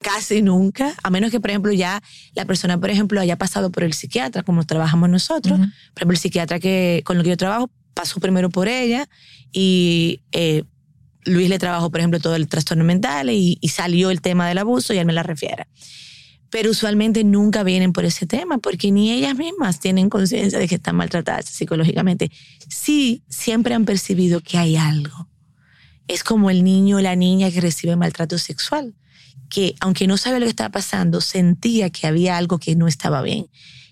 [0.00, 2.02] casi nunca, a menos que, por ejemplo, ya
[2.34, 5.58] la persona, por ejemplo, haya pasado por el psiquiatra, como trabajamos nosotros.
[5.58, 9.10] Por ejemplo, el psiquiatra que, con lo que yo trabajo pasó primero por ella
[9.52, 10.64] y eh,
[11.24, 14.94] Luis le trabajó, por ejemplo, todo el trastorno mental y, salió el tema del abuso
[14.94, 15.66] y él me la refiere.
[16.50, 20.76] Pero usualmente nunca vienen por ese tema porque ni ellas mismas tienen conciencia de que
[20.76, 22.30] están maltratadas psicológicamente.
[22.68, 25.28] Sí, siempre han percibido que hay algo.
[26.08, 28.96] Es como el niño o la niña que recibe maltrato sexual,
[29.48, 33.22] que aunque no sabe lo que estaba pasando, sentía que había algo que no estaba
[33.22, 33.46] bien.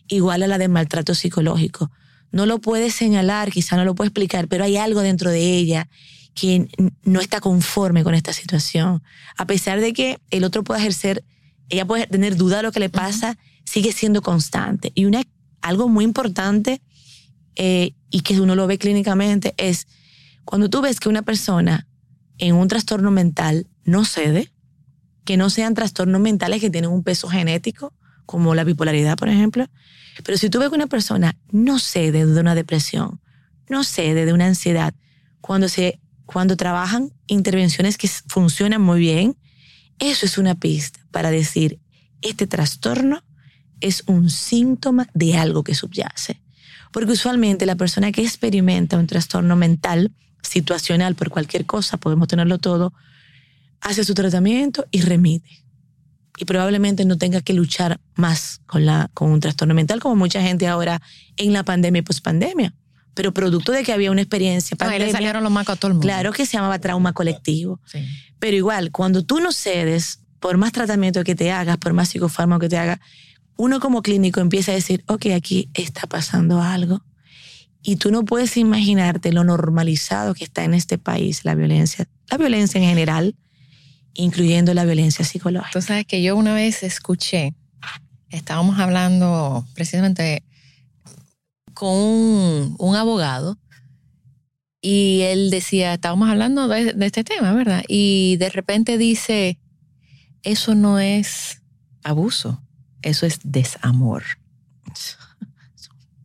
[0.09, 1.93] Igual a la de maltrato psicológico.
[2.33, 5.89] No lo puede señalar, quizá no lo puede explicar, pero hay algo dentro de ella
[6.39, 6.69] que
[7.03, 9.03] no está conforme con esta situación.
[9.37, 11.25] A pesar de que el otro pueda ejercer,
[11.69, 14.93] ella puede tener duda de lo que le pasa, sigue siendo constante.
[14.95, 15.23] Y una,
[15.63, 16.81] algo muy importante
[17.57, 19.89] eh, y que uno lo ve clínicamente es
[20.45, 21.87] cuando tú ves que una persona
[22.39, 24.53] en un trastorno mental no cede,
[25.25, 27.93] que no sean trastornos mentales que tienen un peso genético,
[28.27, 29.67] como la bipolaridad, por ejemplo,
[30.23, 33.21] pero si tú ves que una persona no cede de una depresión,
[33.69, 34.95] no cede de una ansiedad,
[35.41, 39.35] cuando, se, cuando trabajan intervenciones que funcionan muy bien,
[39.99, 41.81] eso es una pista para decir,
[42.21, 43.25] este trastorno
[43.81, 46.43] es un síntoma de algo que subyace.
[46.93, 50.13] Porque usualmente la persona que experimenta un trastorno mental,
[50.43, 52.93] situacional por cualquier cosa, podemos tenerlo todo,
[53.81, 55.65] hace su tratamiento y remite.
[56.37, 60.43] Y probablemente no tenga que luchar más con, la, con un trastorno mental, como mucha
[60.43, 61.01] gente ahora
[61.39, 62.75] en la pandemia y pospandemia.
[63.19, 65.77] Pero producto de que había una experiencia Ah, y le pandemia, salieron los macos a
[65.77, 66.07] todo el mundo.
[66.07, 67.81] claro que se llamaba trauma colectivo.
[67.85, 67.99] Sí.
[68.39, 72.61] Pero igual, cuando tú no cedes, por más tratamiento que te hagas, por más psicofármaco
[72.61, 73.01] que te hagas,
[73.57, 77.03] uno como clínico empieza a decir, ok, aquí está pasando algo.
[77.83, 82.37] Y tú no puedes imaginarte lo normalizado que está en este país la violencia, la
[82.37, 83.35] violencia en general,
[84.15, 85.73] incluyendo la violencia psicológica.
[85.73, 87.55] Tú sabes que yo una vez escuché,
[88.31, 90.45] estábamos hablando precisamente
[91.79, 93.57] con un, abogado
[94.81, 97.85] y él decía, estábamos hablando de, de este tema, ¿verdad?
[97.87, 99.61] Y de repente dice,
[100.43, 101.63] eso no es
[102.03, 102.61] abuso,
[103.03, 104.25] eso es desamor.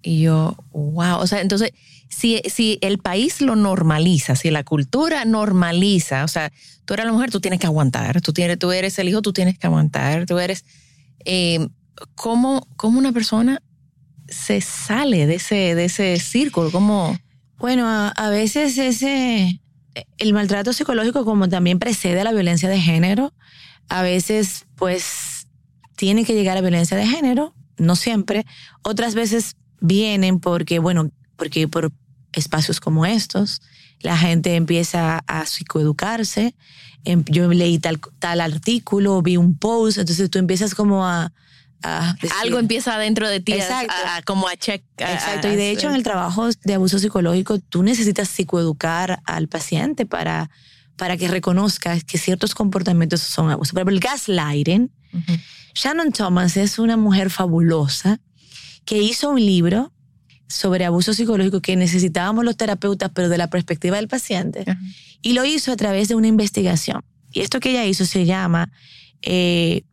[0.01, 1.69] Y yo, wow, o sea, entonces,
[2.09, 6.51] si, si el país lo normaliza, si la cultura normaliza, o sea,
[6.85, 9.33] tú eres la mujer, tú tienes que aguantar, tú, tienes, tú eres el hijo, tú
[9.33, 10.65] tienes que aguantar, tú eres...
[11.25, 11.67] Eh,
[12.15, 13.61] ¿cómo, ¿Cómo una persona
[14.33, 16.69] se sale de ese, de ese círculo?
[17.57, 19.61] Bueno, a, a veces ese,
[20.17, 23.33] el maltrato psicológico como también precede a la violencia de género,
[23.89, 25.47] a veces pues
[25.95, 28.45] tiene que llegar a violencia de género, no siempre,
[28.81, 31.91] otras veces vienen porque, bueno, porque por
[32.33, 33.61] espacios como estos,
[34.01, 36.55] la gente empieza a psicoeducarse,
[37.05, 41.31] em- yo leí tal, tal artículo, vi un post, entonces tú empiezas como a...
[41.83, 43.93] a Algo empieza dentro de ti, Exacto.
[44.05, 44.83] a- a- como a check.
[45.01, 49.47] a- Exacto, y de hecho en el trabajo de abuso psicológico tú necesitas psicoeducar al
[49.47, 50.49] paciente para,
[50.95, 53.71] para que reconozca que ciertos comportamientos son abuso.
[53.73, 54.91] Por ejemplo, el gaslighting.
[55.13, 55.33] Ujú.
[55.75, 58.19] Shannon Thomas es una mujer fabulosa
[58.85, 59.91] que hizo un libro
[60.47, 64.63] sobre abuso psicológico que necesitábamos los terapeutas, pero de la perspectiva del paciente.
[64.67, 64.79] Ajá.
[65.21, 67.01] Y lo hizo a través de una investigación.
[67.31, 68.71] Y esto que ella hizo se llama
[69.23, 69.83] eh,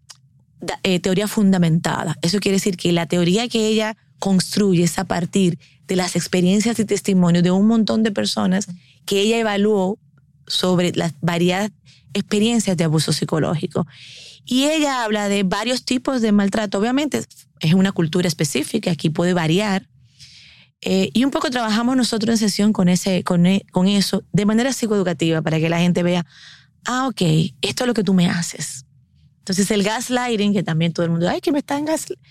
[0.82, 2.16] eh, teoría fundamentada.
[2.22, 6.84] Eso quiere decir que la teoría que ella construyes a partir de las experiencias y
[6.84, 8.68] testimonios de un montón de personas
[9.06, 9.98] que ella evaluó
[10.46, 11.70] sobre las variadas
[12.14, 13.86] experiencias de abuso psicológico.
[14.44, 16.78] Y ella habla de varios tipos de maltrato.
[16.78, 17.22] Obviamente
[17.60, 19.88] es una cultura específica, aquí puede variar.
[20.82, 24.46] Eh, y un poco trabajamos nosotros en sesión con, ese, con, e, con eso de
[24.46, 26.24] manera psicoeducativa para que la gente vea,
[26.86, 27.20] ah, ok,
[27.60, 28.86] esto es lo que tú me haces.
[29.40, 32.24] Entonces el gaslighting, que también todo el mundo, ay, que me están gaslighting,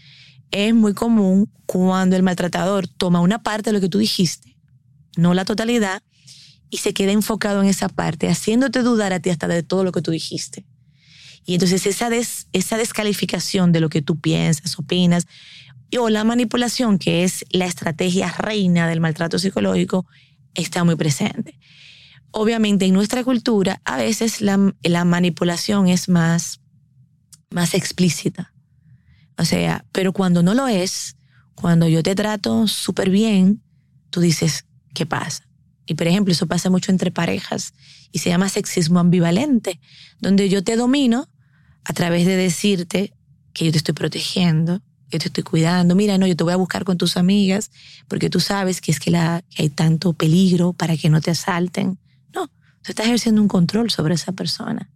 [0.52, 4.56] es muy común cuando el maltratador toma una parte de lo que tú dijiste,
[5.16, 6.02] no la totalidad,
[6.70, 9.92] y se queda enfocado en esa parte, haciéndote dudar a ti hasta de todo lo
[9.92, 10.66] que tú dijiste.
[11.46, 12.10] Y entonces esa,
[12.54, 15.26] esa descalificación de lo que tú piensas, opinas,
[15.98, 20.06] o la manipulación, que es la estrategia reina del maltrato psicológico,
[20.54, 21.58] está muy presente.
[22.32, 26.62] Obviamente en nuestra cultura a veces la, la manipulación es más,
[27.50, 28.54] más explícita.
[29.38, 31.16] O sea, pero cuando no lo es,
[31.56, 33.62] cuando yo te trato súper bien,
[34.10, 35.48] tú dices, ¿qué pasa?
[35.86, 37.74] Y por ejemplo, eso pasa mucho entre parejas
[38.12, 39.80] y se llama sexismo ambivalente,
[40.20, 41.28] donde yo te domino
[41.84, 43.14] a través de decirte
[43.54, 45.96] que yo te estoy protegiendo, que te estoy cuidando.
[45.96, 47.72] Mira, no, yo te voy a buscar con tus amigas
[48.08, 51.98] porque tú sabes que es que, que hay tanto peligro para que no te asalten.
[52.34, 54.92] No, tú estás ejerciendo un control sobre esa persona.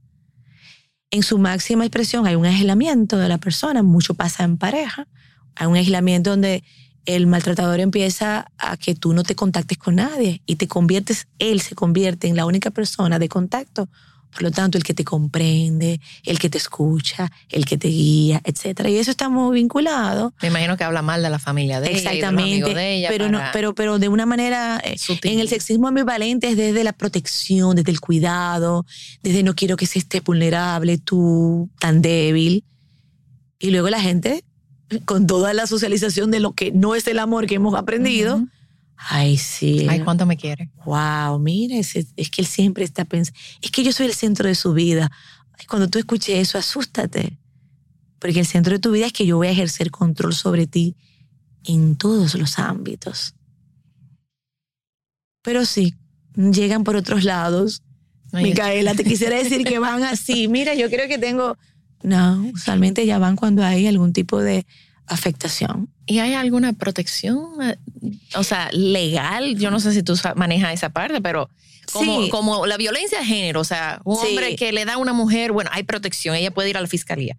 [1.13, 5.07] En su máxima expresión hay un aislamiento de la persona, mucho pasa en pareja.
[5.55, 6.63] Hay un aislamiento donde
[7.05, 11.61] el maltratador empieza a que tú no te contactes con nadie y te conviertes, él
[11.61, 13.89] se convierte en la única persona de contacto.
[14.33, 18.41] Por lo tanto, el que te comprende, el que te escucha, el que te guía,
[18.43, 18.87] etc.
[18.89, 20.33] Y eso está muy vinculado.
[20.41, 21.97] Me imagino que habla mal de la familia de ella.
[21.97, 22.73] Exactamente.
[22.73, 24.81] de ella pero, no, pero, pero de una manera.
[24.83, 28.85] eh, En el sexismo ambivalente es desde la protección, desde el cuidado,
[29.21, 32.63] desde no quiero que se esté vulnerable, tú tan débil.
[33.59, 34.43] Y luego la gente
[35.05, 38.43] con toda la socialización de lo que no es el amor que hemos aprendido.
[38.95, 39.87] Ay, sí.
[39.89, 40.71] Ay, cuánto me quiere.
[40.85, 44.47] Wow, mire, es, es que él siempre está pensando, es que yo soy el centro
[44.47, 45.11] de su vida.
[45.57, 47.37] Ay, cuando tú escuches eso, asústate.
[48.19, 50.95] Porque el centro de tu vida es que yo voy a ejercer control sobre ti
[51.65, 53.35] en todos los ámbitos.
[55.41, 55.95] Pero sí,
[56.35, 57.83] llegan por otros lados.
[58.31, 60.47] Micaela, te quisiera decir que van así.
[60.47, 61.57] Mira, yo creo que tengo...
[62.01, 64.65] No, usualmente ya van cuando hay algún tipo de
[65.07, 65.89] afectación.
[66.05, 67.45] ¿Y hay alguna protección,
[68.35, 69.57] o sea, legal?
[69.57, 71.49] Yo no sé si tú manejas esa parte, pero
[71.91, 72.29] como, Sí.
[72.29, 74.27] como la violencia de género, o sea, un Sí.
[74.27, 76.87] hombre que le da a una mujer, bueno, hay protección, ella puede ir a la
[76.87, 77.37] fiscalía.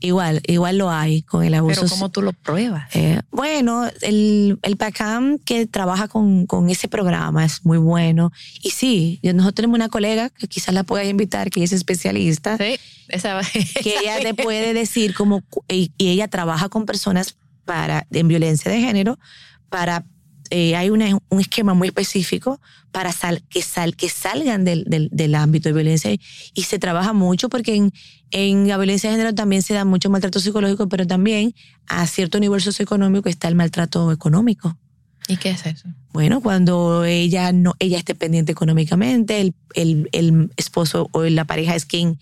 [0.00, 1.80] Igual, igual lo hay con el abuso.
[1.80, 2.88] Pero ¿cómo tú lo pruebas?
[2.94, 8.30] Eh, bueno, el, el PACAM que trabaja con, con ese programa es muy bueno.
[8.62, 12.78] Y sí, nosotros tenemos una colega que quizás la puedas invitar, que es especialista, Sí,
[13.08, 13.40] esa,
[13.82, 18.28] que ella te puede decir cómo, cu- y, y ella trabaja con personas para, en
[18.28, 19.18] violencia de género
[19.68, 20.04] para...
[20.50, 25.08] eh, hay una- un esquema muy específico para sal- que, sal- que salgan del, del,
[25.12, 27.92] del ámbito de violencia y, se trabaja mucho porque en,
[28.30, 31.54] en la violencia de género también se da mucho maltrato psicológico, pero también
[31.86, 34.76] a cierto nivel socioeconómico está el maltrato económico.
[35.28, 35.88] ¿Y qué es eso?
[36.12, 41.74] Bueno, cuando ella no, ella es dependiente económicamente, el, el, el esposo o la pareja
[41.76, 42.18] es quien,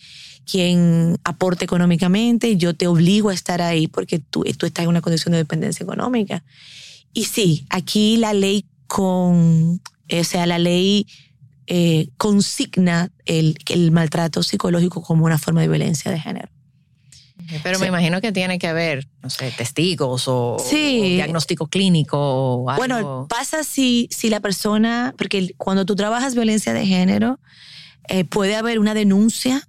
[0.50, 5.00] quien aporta económicamente, yo te obligo a estar ahí porque tú, tú estás en una
[5.02, 6.42] condición de dependencia económica.
[7.16, 9.80] Y sí, aquí la ley con,
[10.12, 11.06] o sea, la ley
[11.66, 16.48] eh, consigna el, el maltrato psicológico como una forma de violencia de género.
[17.62, 17.82] Pero Sí.
[17.82, 21.00] me imagino que tiene que haber, no sé, testigos o, Sí.
[21.00, 22.80] o diagnóstico clínico o algo.
[22.80, 27.40] Bueno, pasa si, si la persona, porque cuando tú trabajas violencia de género,
[28.08, 29.66] eh, puede haber una denuncia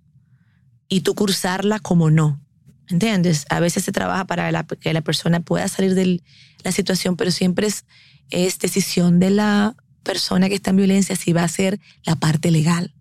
[0.90, 2.42] y tú cursarla como no.
[2.90, 3.46] ¿Entiendes?
[3.50, 6.22] A veces se trabaja para la- que la persona pueda salir de
[6.67, 7.86] la situación, pero siempre es,
[8.30, 12.51] es decisión de la persona que está en violencia si va a ser la parte
[12.51, 12.93] legal.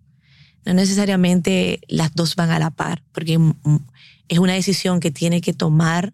[0.64, 3.52] No necesariamente las dos van a la par, porque mm,
[4.28, 6.12] es una decisión que tiene que tomar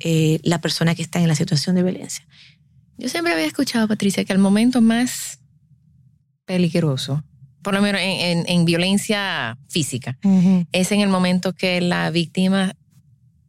[0.00, 2.26] eh, la persona que está en la situación de violencia.
[2.98, 5.38] Yo siempre había escuchado, Patricia, que el momento más
[6.44, 7.22] peligroso,
[7.62, 10.18] por lo menos en, en- en violencia física,
[10.72, 12.74] es en el momento que la víctima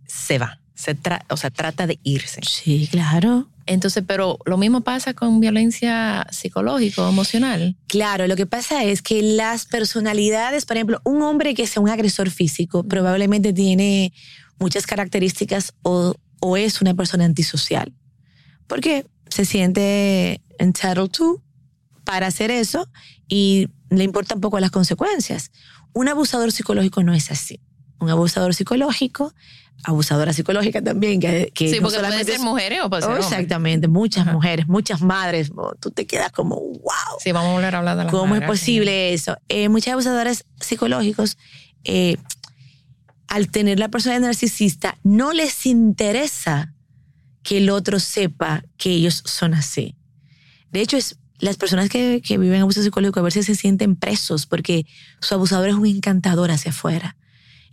[0.07, 2.41] se va, se tra- o sea, trata de irse.
[2.47, 3.49] Sí, claro.
[3.65, 7.77] Entonces, pero lo mismo pasa con violencia psicológica o emocional.
[7.87, 11.89] Claro, lo que pasa es que las personalidades, por ejemplo, un hombre que sea un
[11.89, 14.11] agresor físico probablemente tiene
[14.59, 17.93] muchas características o, o es una persona antisocial.
[18.67, 21.41] Porque se siente entitled to
[22.03, 22.89] para hacer eso
[23.29, 25.51] y le importan poco las consecuencias.
[25.93, 27.61] Un abusador psicológico no es así.
[27.99, 29.33] Un abusador psicológico,
[29.85, 33.01] abusadora psicológica también, que, que Sí, no porque puede solamente ser es- mujeres o puede
[33.01, 34.33] ser Oh, exactamente, muchas Ajá.
[34.33, 38.03] mujeres, muchas madres, tú te quedas como, wow, Sí, vamos a volver a hablar de
[38.05, 39.37] las ¿cómo es madres posible eso?
[39.49, 41.37] Eh, muchas abusadoras psicológicos,
[41.83, 42.17] eh,
[43.27, 46.73] al tener la persona narcisista, no les interesa
[47.41, 49.95] que el otro sepa que ellos son así.
[50.71, 54.45] De hecho, es las personas que, que viven abuso psicológico a veces se sienten presos
[54.45, 54.85] porque
[55.19, 57.17] su abusador es un encantador hacia afuera.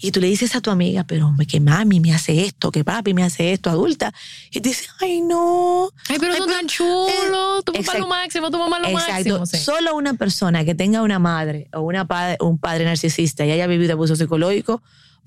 [0.03, 2.85] Y tú le dices a tu amiga, pero hombre, que mami me hace esto, que
[2.85, 4.15] papi me hace esto, adulta.
[4.51, 5.91] Y te dice, ay, no.
[6.09, 7.65] Ay, pero Ay, son pero- tan chulos.
[7.65, 9.13] Tu papá lo máximo, tu mamá lo Exacto.
[9.13, 9.47] máximo.
[9.47, 9.59] sí.
[9.59, 13.67] Solo una persona que tenga una madre o una padre, un padre narcisista y haya
[13.67, 14.83] vivido abuso psicológico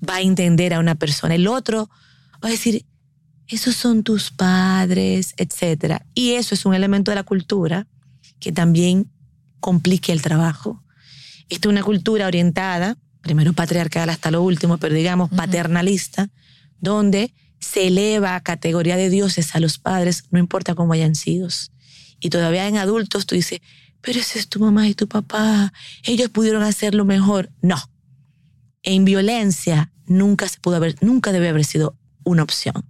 [0.06, 1.36] va a entender a una persona.
[1.36, 1.88] El otro
[2.42, 2.84] va a decir,
[3.46, 5.98] esos son tus padres, etc.
[6.14, 7.86] Y eso es un elemento de la cultura
[8.40, 9.08] que también
[9.60, 10.82] complica el trabajo.
[11.48, 16.28] Esta es una cultura orientada, primero patriarcal hasta lo último, pero digamos paternalista,
[16.78, 21.48] donde se eleva a categoría de dioses a los padres, no importa cómo hayan sido.
[22.20, 23.60] Y todavía en adultos tú dices,
[24.02, 25.72] pero ese es tu mamá y tu papá,
[26.04, 27.50] ellos pudieron hacerlo mejor.
[27.62, 27.78] No.
[28.82, 32.84] En violencia nunca se pudo haber, nunca debe haber sido una opción.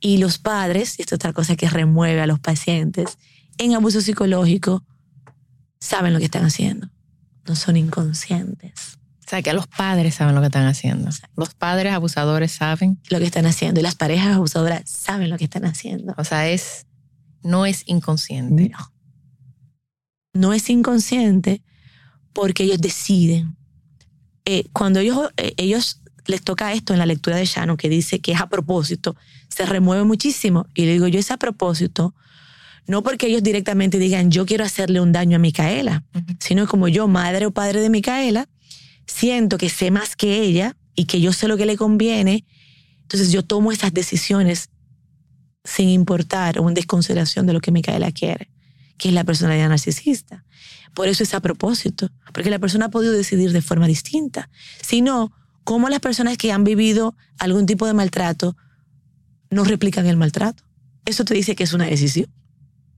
[0.00, 3.16] Y los padres, y esto es otra cosa que remueve a los pacientes,
[3.56, 4.84] en abuso psicológico,
[5.80, 6.90] saben lo que están haciendo.
[7.46, 11.10] No son inconscientes O sea, que los padres saben lo que están haciendo.
[11.34, 13.00] Los padres abusadores saben.
[13.10, 13.80] lo que están haciendo.
[13.80, 16.14] Y las parejas abusadoras saben lo que están haciendo.
[16.16, 16.86] O sea, es
[17.42, 18.68] no es inconsciente.
[18.68, 18.92] No.
[20.32, 21.62] No es inconsciente
[22.32, 23.56] porque ellos deciden.
[24.44, 28.20] Eh, cuando ellos, eh, ellos les toca esto en la lectura de Shannon, que dice
[28.20, 29.16] que es a propósito,
[29.48, 30.66] se remueve muchísimo.
[30.74, 32.14] Y le digo, yo es a propósito,
[32.86, 36.04] no porque ellos directamente digan, yo quiero hacerle un daño a Micaela,
[36.38, 38.48] sino como yo, madre o padre de Micaela,
[39.06, 42.44] siento que sé más que ella y que yo sé lo que le conviene,
[43.02, 44.70] entonces yo tomo esas decisiones
[45.64, 48.50] sin importar o en desconsideración de lo que Micaela quiere,
[48.98, 50.44] que es la personalidad narcisista.
[50.94, 54.48] Por eso es a propósito, porque la persona ha podido decidir de forma distinta.
[54.80, 55.32] Si no,
[55.64, 58.56] ¿cómo las personas que han vivido algún tipo de maltrato
[59.50, 60.62] no replican el maltrato?
[61.04, 62.28] Eso te dice que es una decisión.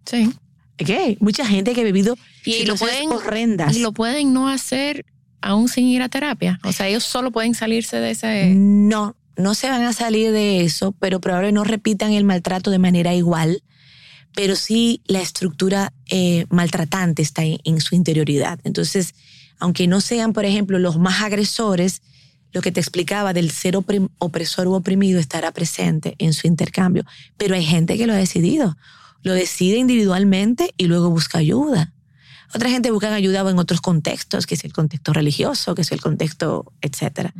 [0.06, 0.32] Sí.
[0.80, 1.18] ¿Ok?
[1.20, 3.76] Mucha gente que ha vivido Y lo pueden horrendas.
[3.76, 5.04] y lo pueden no hacer
[5.40, 6.58] aún sin ir a terapia.
[6.64, 8.52] O sea, ellos solo pueden salirse de ese.
[8.54, 12.78] No, no se van a salir de eso, pero probablemente no repitan el maltrato de
[12.78, 13.62] manera igual,
[14.34, 18.58] pero sí la estructura eh, maltratante está en, en su interioridad.
[18.64, 19.14] Entonces,
[19.58, 22.02] aunque no sean, por ejemplo, los más agresores,
[22.52, 27.04] lo que te explicaba del ser opresor u oprimido estará presente en su intercambio.
[27.36, 28.76] Pero hay gente que lo ha decidido,
[29.22, 31.92] lo decide individualmente y luego busca ayuda.
[32.54, 36.00] Otra gente busca ayuda en otros contextos, que es el contexto religioso, que es el
[36.00, 37.34] contexto, etcétera.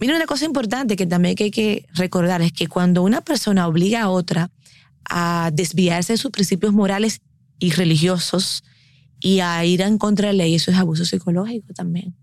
[0.00, 4.02] Mira, una cosa importante que también hay que recordar es que cuando una persona obliga
[4.02, 4.50] a otra
[5.08, 7.20] a desviarse de sus principios morales
[7.58, 8.64] y religiosos
[9.20, 12.14] y a ir en contra de la ley, eso es abuso psicológico también.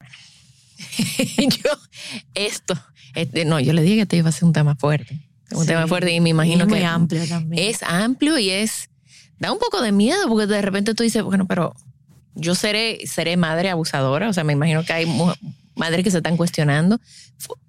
[1.38, 1.70] yo,
[2.34, 2.74] esto,
[3.14, 5.20] este, no, yo le dije que este iba a ser un tema fuerte.
[5.52, 5.66] Un Sí.
[5.66, 7.68] tema fuerte y me imagino es muy que amplio también.
[7.68, 8.88] es amplio y es,
[9.38, 11.74] da un poco de miedo porque de repente tú dices, bueno, pero
[12.34, 15.06] yo seré, seré madre abusadora, o sea, me imagino que hay
[15.74, 17.00] madres que se están cuestionando.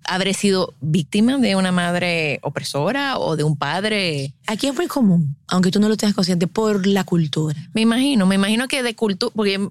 [0.05, 4.33] ¿Habré sido víctima de una madre opresora o de un padre?
[4.47, 7.59] Aquí es muy común, aunque tú no lo tengas consciente, por la cultura.
[7.73, 9.69] Me imagino, me imagino que de cultura, porque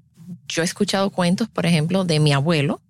[0.49, 2.81] yo he escuchado cuentos, por ejemplo, de mi abuelo,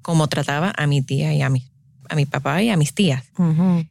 [0.00, 1.64] cómo trataba a mi tía y a mi,
[2.08, 3.24] a mi papá y a mis tías.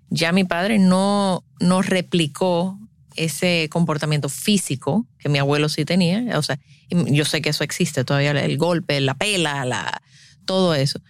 [0.10, 2.78] Ya mi padre no, no replicó
[3.16, 6.38] ese comportamiento físico que mi abuelo sí tenía.
[6.38, 6.60] O sea,
[6.90, 10.02] yo sé que eso existe todavía, el golpe, la pela, la,
[10.46, 11.02] todo eso.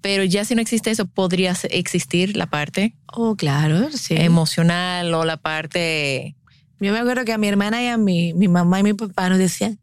[0.00, 4.14] Pero ya si no existe eso, podría existir la parte Oh, claro, sí.
[4.16, 6.36] emocional o la parte...
[6.80, 9.28] Yo me acuerdo que a mi hermana y a mi, mi mamá y mi papá
[9.28, 9.78] nos decían,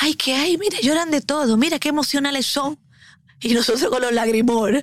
[0.00, 2.78] ay, que hay, mira, lloran de todo, mira qué emocionales son.
[3.40, 4.82] Y nosotros con los lagrimor,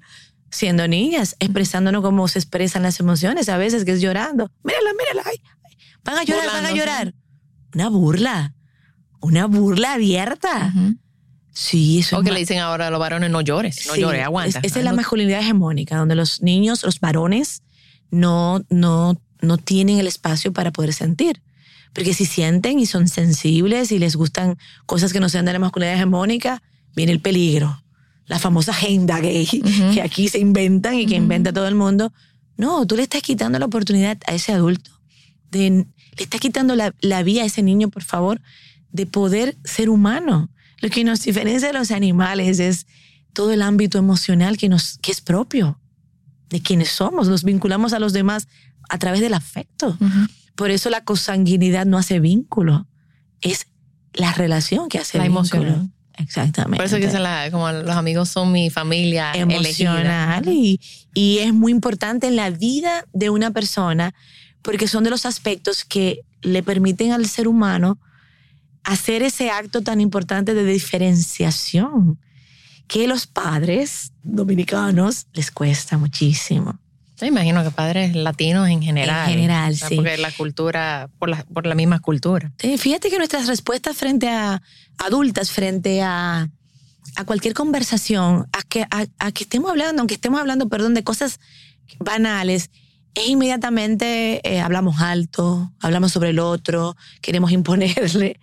[0.49, 4.49] siendo niñas, expresándonos como se expresan las emociones, a veces que es llorando.
[4.63, 5.41] Mírala, mírala, ay,
[6.05, 7.13] van a llorar, van a llorar.
[7.73, 8.53] Una burla,
[9.21, 10.73] una burla abierta.
[11.51, 14.01] Sí, eso O es que le dicen ahora a los varones, no llores, no Sí,
[14.01, 14.59] llores, aguanta.
[14.59, 17.63] es- esa es la masculinidad hegemónica, donde los niños, los varones,
[18.11, 21.41] no, no, no tienen el espacio para poder sentir.
[21.93, 25.59] Porque si sienten y son sensibles y les gustan cosas que no sean de la
[25.59, 26.61] masculinidad hegemónica,
[26.93, 27.81] viene el peligro.
[28.25, 29.45] La famosa agenda gay
[29.93, 32.11] que aquí se inventan y que inventa todo el mundo.
[32.57, 34.91] No, tú le estás quitando la oportunidad a ese adulto.
[35.57, 35.69] De,
[36.17, 38.41] le estás quitando la, la vía a ese niño, por favor,
[38.91, 40.49] de poder ser humano.
[40.81, 42.85] Lo que nos diferencia de los animales es
[43.33, 45.79] todo el ámbito emocional que, nos, que es propio
[46.49, 47.27] de quienes somos.
[47.27, 48.47] Nos vinculamos a los demás
[48.89, 49.97] a través del afecto.
[50.55, 52.87] Por eso la consanguinidad no hace vínculo,
[53.41, 53.67] es
[54.13, 55.63] la relación que hace La vínculo.
[55.63, 55.91] emoción.
[56.17, 56.77] Exactamente.
[56.77, 60.79] Por eso que la- como los amigos son mi familia emocional y,
[61.13, 64.13] y es muy importante en la vida de una persona
[64.65, 67.99] porque son de los aspectos que le permiten al ser humano
[68.83, 72.19] hacer ese acto tan importante de diferenciación
[72.87, 76.79] que los padres dominicanos les cuesta muchísimo.
[77.19, 79.29] Yo imagino que padres latinos en general.
[79.29, 79.95] En general, O sea, sí.
[79.95, 82.51] Porque la cultura, por la, por la misma cultura.
[82.59, 84.61] Eh, Fíjate que nuestras respuestas frente a
[84.97, 86.49] adultas, frente a,
[87.15, 91.03] a cualquier conversación, a que, a, a que estemos hablando, aunque estemos hablando, perdón, de
[91.03, 91.39] cosas
[91.99, 92.71] banales,
[93.15, 98.39] es inmediatamente eh, hablamos alto, hablamos sobre el otro, queremos imponerle.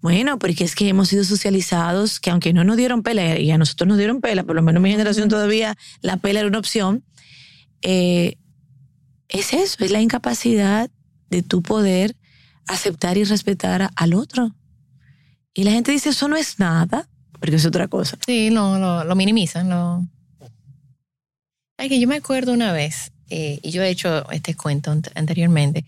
[0.00, 3.58] Bueno, porque es que hemos sido socializados que aunque no nos dieron pela, y a
[3.58, 6.58] nosotros nos dieron pela, por lo menos en mi generación todavía la pela era una
[6.60, 7.02] opción,
[7.82, 8.36] eh,
[9.28, 10.88] es eso, es la incapacidad
[11.30, 12.16] de tu poder
[12.68, 14.54] aceptar y respetar a- al otro.
[15.52, 17.08] Y la gente dice, eso no es nada,
[17.40, 18.16] porque es otra cosa.
[18.24, 19.68] Sí, lo, lo minimizan.
[19.68, 20.06] Lo...
[21.76, 25.10] Ay, que yo me acuerdo una vez, eh, y yo he hecho este cuento ant-
[25.14, 25.84] anteriormente.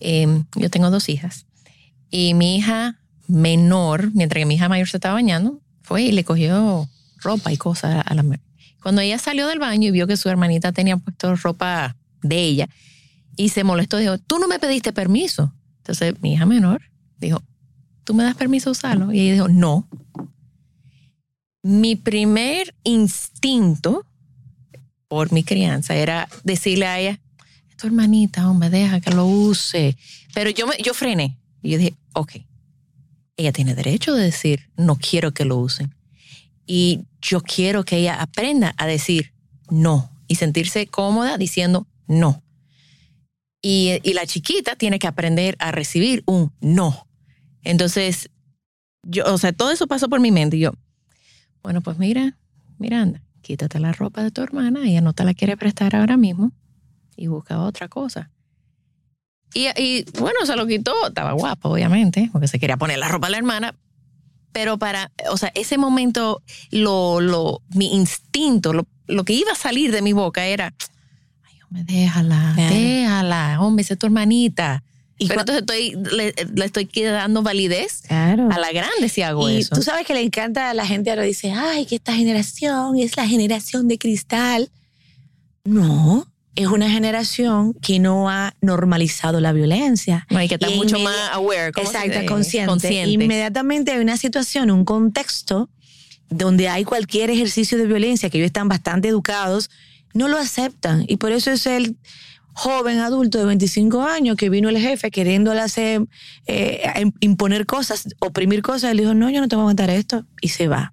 [0.00, 1.46] eh, yo tengo dos hijas.
[2.10, 6.24] Y mi hija menor, mientras que mi hija mayor se estaba bañando, fue y le
[6.24, 6.88] cogió
[7.18, 8.40] ropa y cosas a la mujer.
[8.82, 12.68] Cuando ella salió del baño y vio que su hermanita tenía puesto ropa de ella,
[13.36, 15.52] y se molestó, dijo, tú no me pediste permiso.
[15.78, 16.82] Entonces mi hija menor
[17.18, 17.42] dijo,
[18.04, 19.12] ¿tú me das permiso a usarlo?
[19.12, 19.88] Y ella dijo, no.
[21.62, 24.04] Mi primer instinto
[25.10, 27.20] por mi crianza era decirle a ella,
[27.68, 29.96] "Es tu hermanita, hombre, deja que lo use.
[30.32, 31.36] Pero yo, me, yo frené.
[31.62, 32.34] Y yo dije, ok,
[33.36, 35.92] ella tiene derecho de decir, no quiero que lo usen.
[36.64, 39.34] Y yo quiero que ella aprenda a decir
[39.68, 42.44] no y sentirse cómoda diciendo no.
[43.60, 47.08] Y, y la chiquita tiene que aprender a recibir un no.
[47.64, 48.30] Entonces,
[49.02, 50.56] yo, o sea, todo eso pasó por mi mente.
[50.56, 50.72] Y yo,
[51.64, 52.38] bueno, pues mira,
[52.78, 56.52] Miranda, quítate la ropa de tu hermana, ella no te la quiere prestar ahora mismo
[57.16, 58.30] y busca otra cosa.
[59.52, 63.26] Y, y, bueno, se lo quitó, estaba guapa, obviamente, porque se quería poner la ropa
[63.26, 63.74] de la hermana,
[64.52, 69.56] pero para, o sea, ese momento, lo, lo, mi instinto, lo, lo que iba a
[69.56, 70.72] salir de mi boca era,
[71.44, 72.74] ay, hombre, déjala, Claro.
[72.74, 74.82] déjala, hombre, esa es tu hermanita.
[75.22, 78.48] Y pero entonces estoy, le, le estoy dando validez Claro.
[78.50, 79.74] a la grande si hago y eso.
[79.76, 83.16] tú sabes que le encanta a la gente ahora dice, ay, que esta generación es
[83.18, 84.70] la generación de cristal.
[85.64, 90.26] No, es una generación que no ha normalizado la violencia.
[90.30, 91.72] No, y que está Y mucho más aware.
[91.72, 92.26] ¿cómo se Exacto.
[92.26, 93.06] Consciente.
[93.06, 95.68] Inmediatamente hay una situación, un contexto
[96.30, 99.68] donde hay cualquier ejercicio de violencia, que ellos están bastante educados,
[100.14, 101.04] no lo aceptan.
[101.08, 101.96] Y por eso es el
[102.52, 106.02] joven adulto de 25 años que vino el jefe queriéndole hacer,
[106.46, 109.90] eh, im- imponer cosas, oprimir cosas, le dijo, no, yo no te voy a aguantar
[109.90, 110.92] esto, y se va.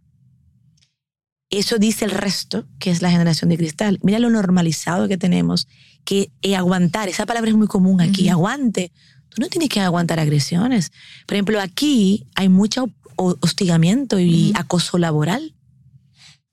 [1.49, 3.99] Eso dice el resto, que es la generación de cristal.
[4.03, 5.67] Mira lo normalizado que tenemos,
[6.03, 8.91] que eh, aguantar, esa palabra es muy común aquí, aguante.
[9.29, 10.91] Tú no tienes que aguantar agresiones.
[11.25, 15.53] Por ejemplo, aquí hay mucho ho- hostigamiento y acoso laboral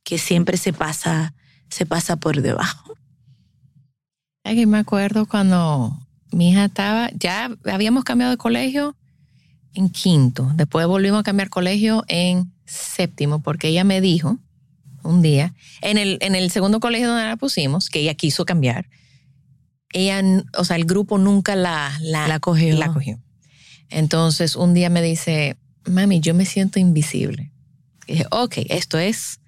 [0.05, 1.35] que siempre se pasa,
[1.71, 2.95] se pasa por debajo.
[4.45, 5.99] Ay, que me acuerdo cuando
[6.31, 8.95] mi hija estaba, ya habíamos cambiado de colegio
[9.73, 14.39] en quinto, después volvimos a cambiar colegio en séptimo, porque ella me dijo
[15.03, 18.89] un día, en el, en el segundo colegio donde la pusimos, que ella quiso cambiar,
[19.93, 20.23] ella,
[20.59, 22.77] o sea, el grupo nunca la, la, La cogió.
[22.77, 23.19] la cogió.
[23.91, 27.53] Entonces, un día me dice, mami, yo me siento invisible.
[28.07, 29.41] Y dije, ok, esto es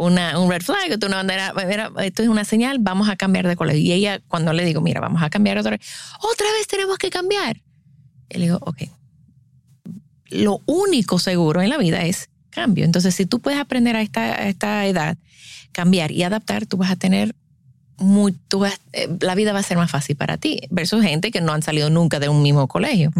[0.00, 3.16] una, un red flag, esto es una bandera, mira, esto es una señal, vamos a
[3.16, 3.80] cambiar de colegio.
[3.82, 5.80] Y ella, cuando le digo, mira, vamos a cambiar otra vez,
[6.20, 7.60] otra vez tenemos que cambiar.
[8.28, 8.82] Y le digo, ok,
[10.30, 12.84] lo único seguro en la vida es cambio.
[12.84, 15.16] Entonces, si tú puedes aprender a esta, a esta edad,
[15.72, 17.34] cambiar y adaptar, tú vas a tener
[17.98, 21.30] muy, tú vas- eh, la vida va a ser más fácil para ti, versus gente
[21.30, 23.10] que no han salido nunca de un mismo colegio.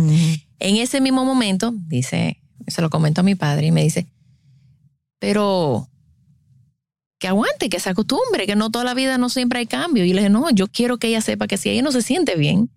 [0.58, 4.06] En ese mismo momento, dice, se lo comento a mi padre y me dice,
[5.18, 5.89] pero
[7.20, 10.04] que aguante, que se acostumbre, que no toda la vida no siempre hay cambio.
[10.04, 12.34] Y le dije, no, yo quiero que ella sepa que si ella no se siente
[12.34, 12.70] bien,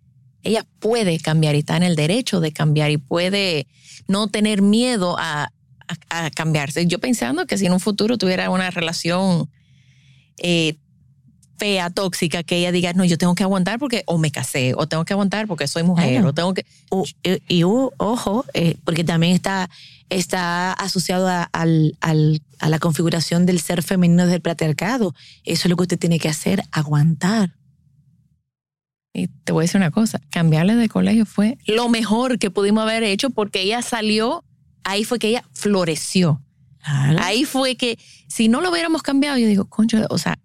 [0.43, 3.65] ella puede cambiar y está en el derecho de cambiar y puede
[4.07, 5.49] no tener miedo a,
[6.09, 6.85] a- cambiarse.
[6.85, 9.49] Yo pensando que si en un futuro tuviera una relación
[10.37, 10.75] eh,
[11.57, 14.87] fea, tóxica, que ella diga, no, yo tengo que aguantar porque o me casé, o
[14.87, 16.29] tengo que aguantar porque soy mujer, Claro.
[16.29, 16.65] o tengo que...
[16.89, 19.69] O- y, y, ojo, eh, porque también está,
[20.09, 25.13] está asociado a, al- al- a la configuración del ser femenino del patriarcado.
[25.43, 27.53] Eso es lo que usted tiene que hacer, aguantar.
[29.13, 32.81] Y te voy a decir una cosa, cambiarle de colegio fue lo mejor que pudimos
[32.83, 34.43] haber hecho porque ella salió,
[34.83, 36.41] ahí fue que ella floreció.
[37.19, 37.97] Ahí fue que
[38.27, 40.37] si no lo hubiéramos cambiado, yo digo, concho, o sea,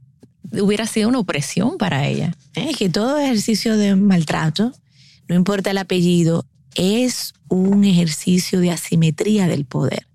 [0.53, 2.35] hubiera sido una opresión para ella.
[2.55, 4.73] Es que todo ejercicio de maltrato,
[5.29, 10.07] no importa el apellido, es un ejercicio de asimetría del poder.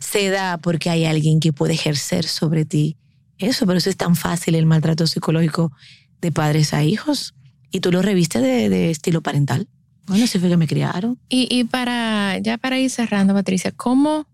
[0.00, 2.96] Se da porque hay alguien que puede ejercer sobre ti.
[3.38, 5.72] Eso, pero eso es tan fácil el maltrato psicológico
[6.20, 7.34] de padres a hijos.
[7.70, 9.68] Y tú lo reviste de, de estilo parental.
[10.06, 11.18] Bueno, así fue que me criaron.
[11.28, 14.26] Y, y para, ya para ir cerrando, Patricia, ¿cómo?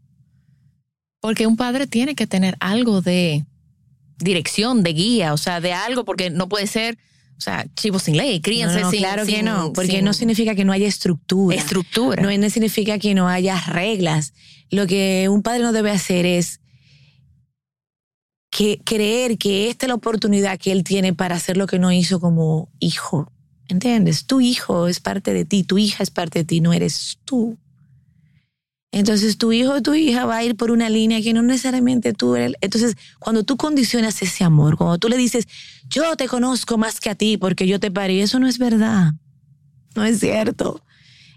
[1.21, 3.47] Porque un padre tiene que tener algo de
[4.23, 6.99] dirección, de guía, o sea, de algo, porque no puede ser,
[7.37, 10.13] o sea, chivo sin ley, críense No, no, sin claro que no, porque sin no
[10.13, 11.57] significa que no haya estructura.
[11.57, 12.23] estructura.
[12.23, 14.33] No significa que no haya reglas.
[14.71, 16.61] Lo que un padre no debe hacer es
[18.51, 21.91] que creer que esta es la oportunidad que él tiene para hacer lo que no
[21.91, 23.33] hizo como hijo.
[23.69, 24.27] ¿Entiendes?
[24.27, 27.59] Tu hijo es parte de ti, tu hija es parte de ti, no eres tú.
[28.93, 32.13] Entonces tu hijo o tu hija va a ir por una línea que no necesariamente
[32.13, 32.57] tú eres.
[32.61, 35.49] Entonces, cuando tú condicionas ese amor, cuando tú le dices,
[35.89, 39.15] yo te conozco más que a ti porque yo te parí, eso no es verdad.
[39.95, 40.85] No es cierto.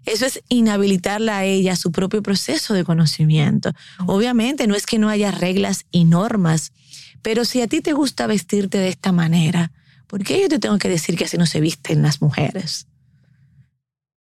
[0.05, 3.71] Eso es inhabilitarla a ella a su propio proceso de conocimiento.
[4.05, 6.73] Obviamente no es que no haya reglas y normas,
[7.21, 9.71] pero si a ti te gusta vestirte de esta manera,
[10.07, 12.87] ¿por qué yo te tengo que decir que así no se visten las mujeres?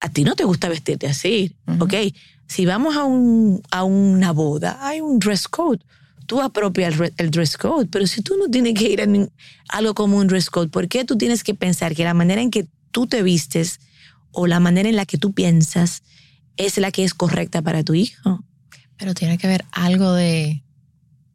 [0.00, 1.84] A ti no te gusta vestirte así, Ujú.
[1.84, 1.94] ¿ok?
[2.46, 5.80] Si vamos a, un, a una boda, hay un dress code.
[6.26, 9.06] Tú apropias el, re- el dress code, pero si tú no tienes que ir a
[9.68, 12.50] algo como un dress code, ¿por qué tú tienes que pensar que la manera en
[12.50, 13.80] que tú te vistes
[14.32, 16.02] o la manera en la que tú piensas
[16.56, 18.42] es la que es correcta para tu hijo?
[18.96, 20.62] Pero tiene que haber algo de,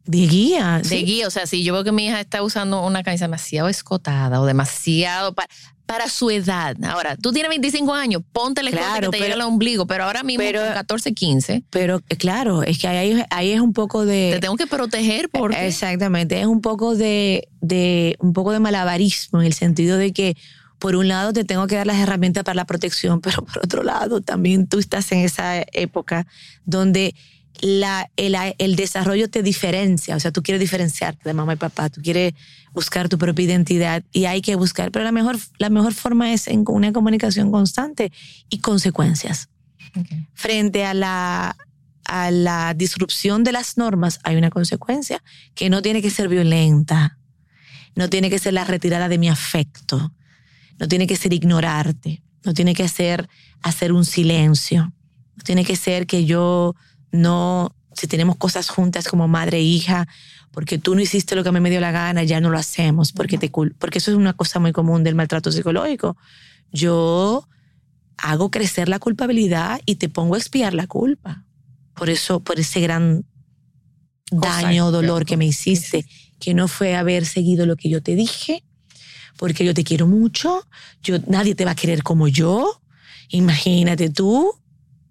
[0.06, 0.82] De guía.
[0.88, 1.28] de guía.
[1.28, 4.46] O sea, si yo veo que mi hija está usando una camisa demasiado escotada o
[4.46, 5.50] demasiado para,
[5.90, 6.76] para su edad.
[6.84, 9.88] Ahora, tú tienes 25 años, ponte el escote Claro, que te pero- llega al ombligo,
[9.88, 13.60] pero ahora mismo pero- con 14, 15, Pero eh, claro, es que ahí, ahí es
[13.60, 14.30] un poco de...
[14.36, 15.66] te tengo que proteger porque...
[15.66, 20.38] Exactamente, es un poco de, de un poco de malabarismo en el sentido de que
[20.78, 23.82] por un lado te tengo que dar las herramientas para la protección, pero por otro
[23.82, 26.28] lado también tú estás en esa época
[26.66, 27.16] donde
[27.62, 31.90] la, el, el desarrollo te diferencia, o sea, tú quieres diferenciarte de mamá y papá,
[31.90, 32.34] tú quieres
[32.74, 36.48] buscar tu propia identidad y hay que buscar, pero la mejor, la mejor forma es
[36.48, 38.12] en una comunicación constante
[38.50, 39.50] y consecuencias.
[40.34, 41.58] Frente a la,
[42.06, 45.24] a la disrupción de las normas hay una consecuencia
[45.56, 47.18] que no tiene que ser violenta,
[47.96, 50.14] no tiene que ser la retirada de mi afecto,
[50.80, 53.28] no tiene que ser ignorarte, no tiene que ser
[53.62, 54.94] hacer un silencio,
[55.36, 56.76] no tiene que ser que yo
[57.12, 60.08] no, si tenemos cosas juntas como madre e hija,
[60.52, 62.58] porque tú no hiciste lo que a mí me dio la gana, ya no lo
[62.58, 66.18] hacemos, porque, te, cul- porque eso es una cosa muy común del maltrato psicológico.
[66.72, 67.48] Yo
[68.18, 71.46] hago crecer la culpabilidad y te pongo a expiar la culpa.
[71.96, 73.26] Por eso, por ese gran
[74.32, 76.06] daño o dolor que me hiciste,
[76.40, 78.64] que no fue haber seguido lo que yo te dije,
[79.38, 80.68] porque yo te quiero mucho,
[81.02, 82.82] yo, nadie te va a querer como yo,
[83.30, 84.54] imagínate tú.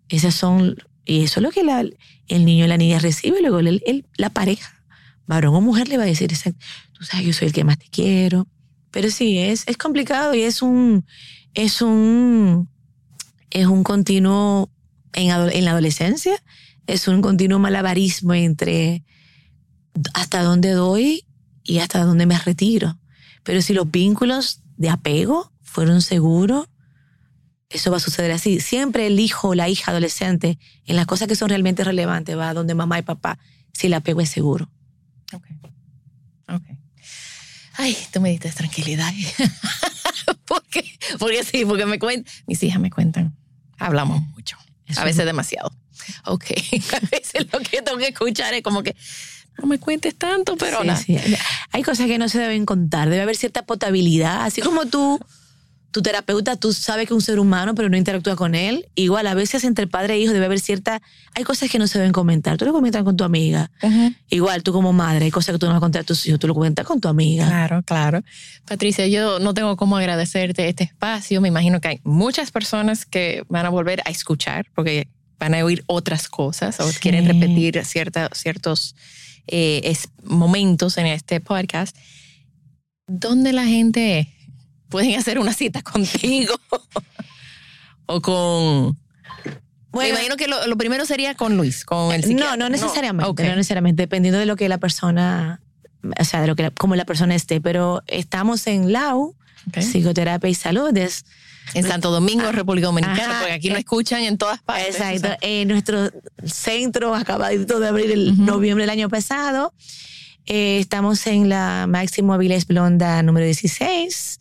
[0.08, 0.76] Esas son,
[1.08, 1.80] y eso es lo que la-
[2.28, 4.84] el niño o la niña recibe, luego el- el- la pareja,
[5.26, 6.28] varón o mujer, le va a decir,
[6.92, 8.46] tú sabes, yo soy el que más te quiero.
[8.90, 11.04] Pero sí, es, es complicado y es un,
[11.54, 12.68] es un,
[13.50, 14.70] es un continuo
[15.14, 16.42] en, en la adolescencia,
[16.86, 19.02] es un continuo malabarismo entre
[20.14, 21.24] hasta dónde doy
[21.64, 22.98] y hasta dónde me retiro.
[23.44, 26.68] Pero si los vínculos de apego fueron seguros,
[27.70, 28.60] eso va a suceder así.
[28.60, 32.50] Siempre el hijo o la hija adolescente, en las cosas que son realmente relevantes, va
[32.50, 33.38] a donde mamá y papá,
[33.72, 34.70] si el apego es seguro.
[35.32, 35.44] Ok.
[36.48, 36.62] Ok.
[37.74, 39.12] Ay, tú me diste tranquilidad.
[40.46, 40.84] porque,
[41.18, 43.36] porque sí, porque me cuentan, mis hijas me cuentan,
[43.78, 44.56] hablamos mucho,
[44.86, 45.70] Eso a veces demasiado.
[46.24, 46.44] Ok,
[46.94, 48.96] a veces lo que tengo que escuchar es como que
[49.58, 51.00] no me cuentes tanto, pero Sí, nada.
[51.00, 51.16] sí.
[51.72, 53.10] Hay cosas que no se deben contar.
[53.10, 54.44] Debe haber cierta potabilidad.
[54.44, 55.18] Así como tú,
[55.90, 58.88] tu terapeuta, tú sabes que es un ser humano, pero no interactúa con él.
[58.94, 61.00] Igual, a veces entre padre e hijo debe haber cierta.
[61.34, 62.58] Hay cosas que no se deben comentar.
[62.58, 63.70] Tú lo comentas con tu amiga.
[64.28, 66.38] Igual, tú como madre, hay cosas que tú no vas a contar a tus hijos.
[66.38, 67.46] Tú lo comentas con tu amiga.
[67.46, 68.22] Claro, claro.
[68.66, 71.40] Patricia, yo no tengo cómo agradecerte este espacio.
[71.40, 75.08] Me imagino que hay muchas personas que van a volver a escuchar porque
[75.38, 76.98] van a oír otras cosas o Sí.
[77.00, 78.94] quieren repetir cierta- ciertos
[79.46, 81.96] eh, es- momentos en este podcast.
[83.06, 84.28] ¿dónde la gente
[84.88, 86.54] puede hacer una cita contigo?
[88.06, 88.98] o con...
[89.90, 92.56] Bueno, Me imagino que lo, primero sería con Luis, con el psiquiatra.
[92.56, 95.62] No, no necesariamente, no, necesariamente, dependiendo de lo que la persona,
[96.20, 99.34] o sea, de lo que como la persona esté, pero estamos en LAU,
[99.72, 100.94] psicoterapia y salud,
[101.74, 104.96] en Santo Domingo, República Dominicana, porque aquí lo eh, escuchan en todas partes.
[104.96, 105.36] Exacto.
[105.40, 106.10] En nuestro
[106.44, 109.72] centro acabadito de abrir el noviembre del año pasado.
[110.46, 114.40] Eh, estamos en la Máximo Avilés Blonda número 16,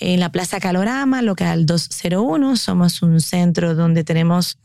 [0.00, 2.56] en la Plaza Calorama, local 201.
[2.56, 4.58] Somos un centro donde tenemos,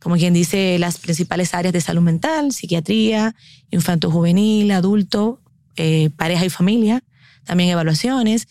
[0.00, 3.34] como quien dice, las principales áreas de salud mental, psiquiatría,
[3.70, 5.40] infanto juvenil, adulto,
[5.76, 7.02] eh, pareja y familia,
[7.44, 8.48] también evaluaciones.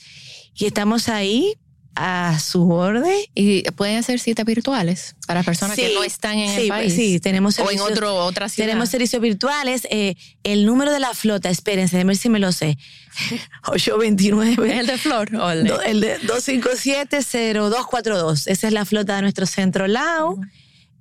[0.56, 1.56] Y estamos ahí
[1.96, 3.14] a su orden.
[3.36, 6.94] ¿Y pueden hacer citas virtuales para personas que no están en el país?
[6.94, 8.68] Sí, tenemos O en otro, otra ciudad.
[8.68, 9.88] Tenemos servicios virtuales.
[9.92, 12.78] Eh, el número de la flota, espérense, déjenme ver si me lo sé.
[13.68, 14.72] 829.
[14.72, 15.36] ¿Es el de Flor?
[15.36, 16.20] O el, de...
[16.22, 18.48] 257-0242.
[18.48, 20.40] Esa es la flota de nuestro centro LAO.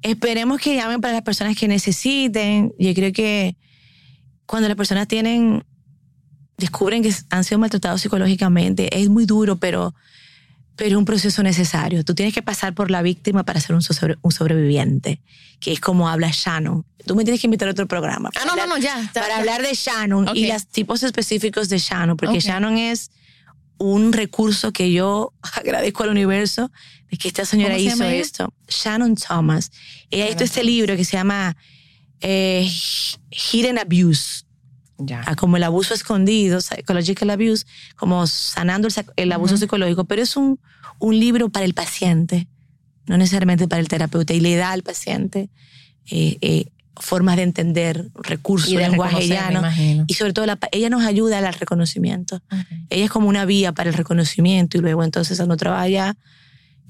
[0.02, 2.74] Esperemos que llamen para las personas que necesiten.
[2.78, 3.56] Yo creo que
[4.46, 5.64] cuando las personas tienen,
[6.56, 9.94] descubren que han sido maltratados psicológicamente, es muy duro, pero
[10.78, 12.04] pero es un proceso necesario.
[12.04, 13.82] Tú tienes que pasar por la víctima para ser un,
[14.22, 15.20] un sobreviviente,
[15.58, 16.86] que es como habla Shannon.
[17.04, 18.30] Tú me tienes que invitar a otro programa.
[18.36, 19.10] Ah, no, no, no, ya.
[19.12, 23.10] para hablar de Shannon y los tipos específicos de Shannon, porque Shannon es
[23.78, 26.70] un recurso que yo agradezco al universo
[27.10, 28.54] de que esta señora hizo esto.
[28.68, 29.72] Shannon Thomas.
[30.10, 31.56] Ella hizo este libro que se llama
[32.20, 32.70] eh,
[33.30, 34.44] Hidden Abuse.
[34.98, 35.24] Ya.
[35.36, 40.58] como el abuso escondido, psychological abuse, como sanando el, abuso psicológico, pero es un,
[40.98, 42.48] un, libro para el paciente,
[43.06, 45.50] no necesariamente para el terapeuta, y le da al paciente
[46.10, 49.62] eh, eh, formas de entender, recursos, de lenguaje llano,
[50.06, 52.42] y sobre todo ella nos ayuda al reconocimiento.
[52.90, 56.16] Ella es como una vía para el reconocimiento y luego entonces uno trabaja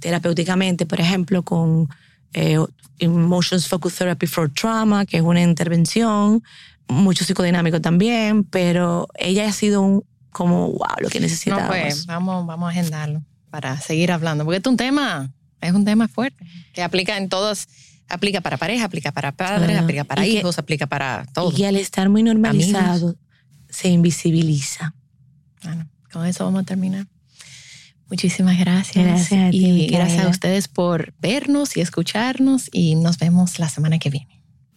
[0.00, 1.88] terapéuticamente, por ejemplo, con
[2.32, 2.58] eh,
[2.98, 6.42] Emotions Focus Therapy for Trauma, que es una intervención
[6.88, 11.76] mucho psicodinámico también, pero ella ha sido un, como, wow, lo que necesitábamos.
[11.76, 15.84] No, pues, vamos, vamos a agendarlo para seguir hablando, porque es un tema, es un
[15.84, 17.68] tema fuerte, que aplica en todos,
[18.08, 21.58] aplica para pareja, aplica para padres, aplica para hijos, aplica para todos.
[21.58, 23.16] Y al estar muy normalizado,
[23.68, 24.94] se invisibiliza.
[25.62, 27.06] Bueno, con eso vamos a terminar.
[28.10, 29.04] Muchísimas gracias.
[29.04, 33.68] Gracias a ti, Y gracias a ustedes por vernos y escucharnos y nos vemos la
[33.68, 34.37] semana que viene.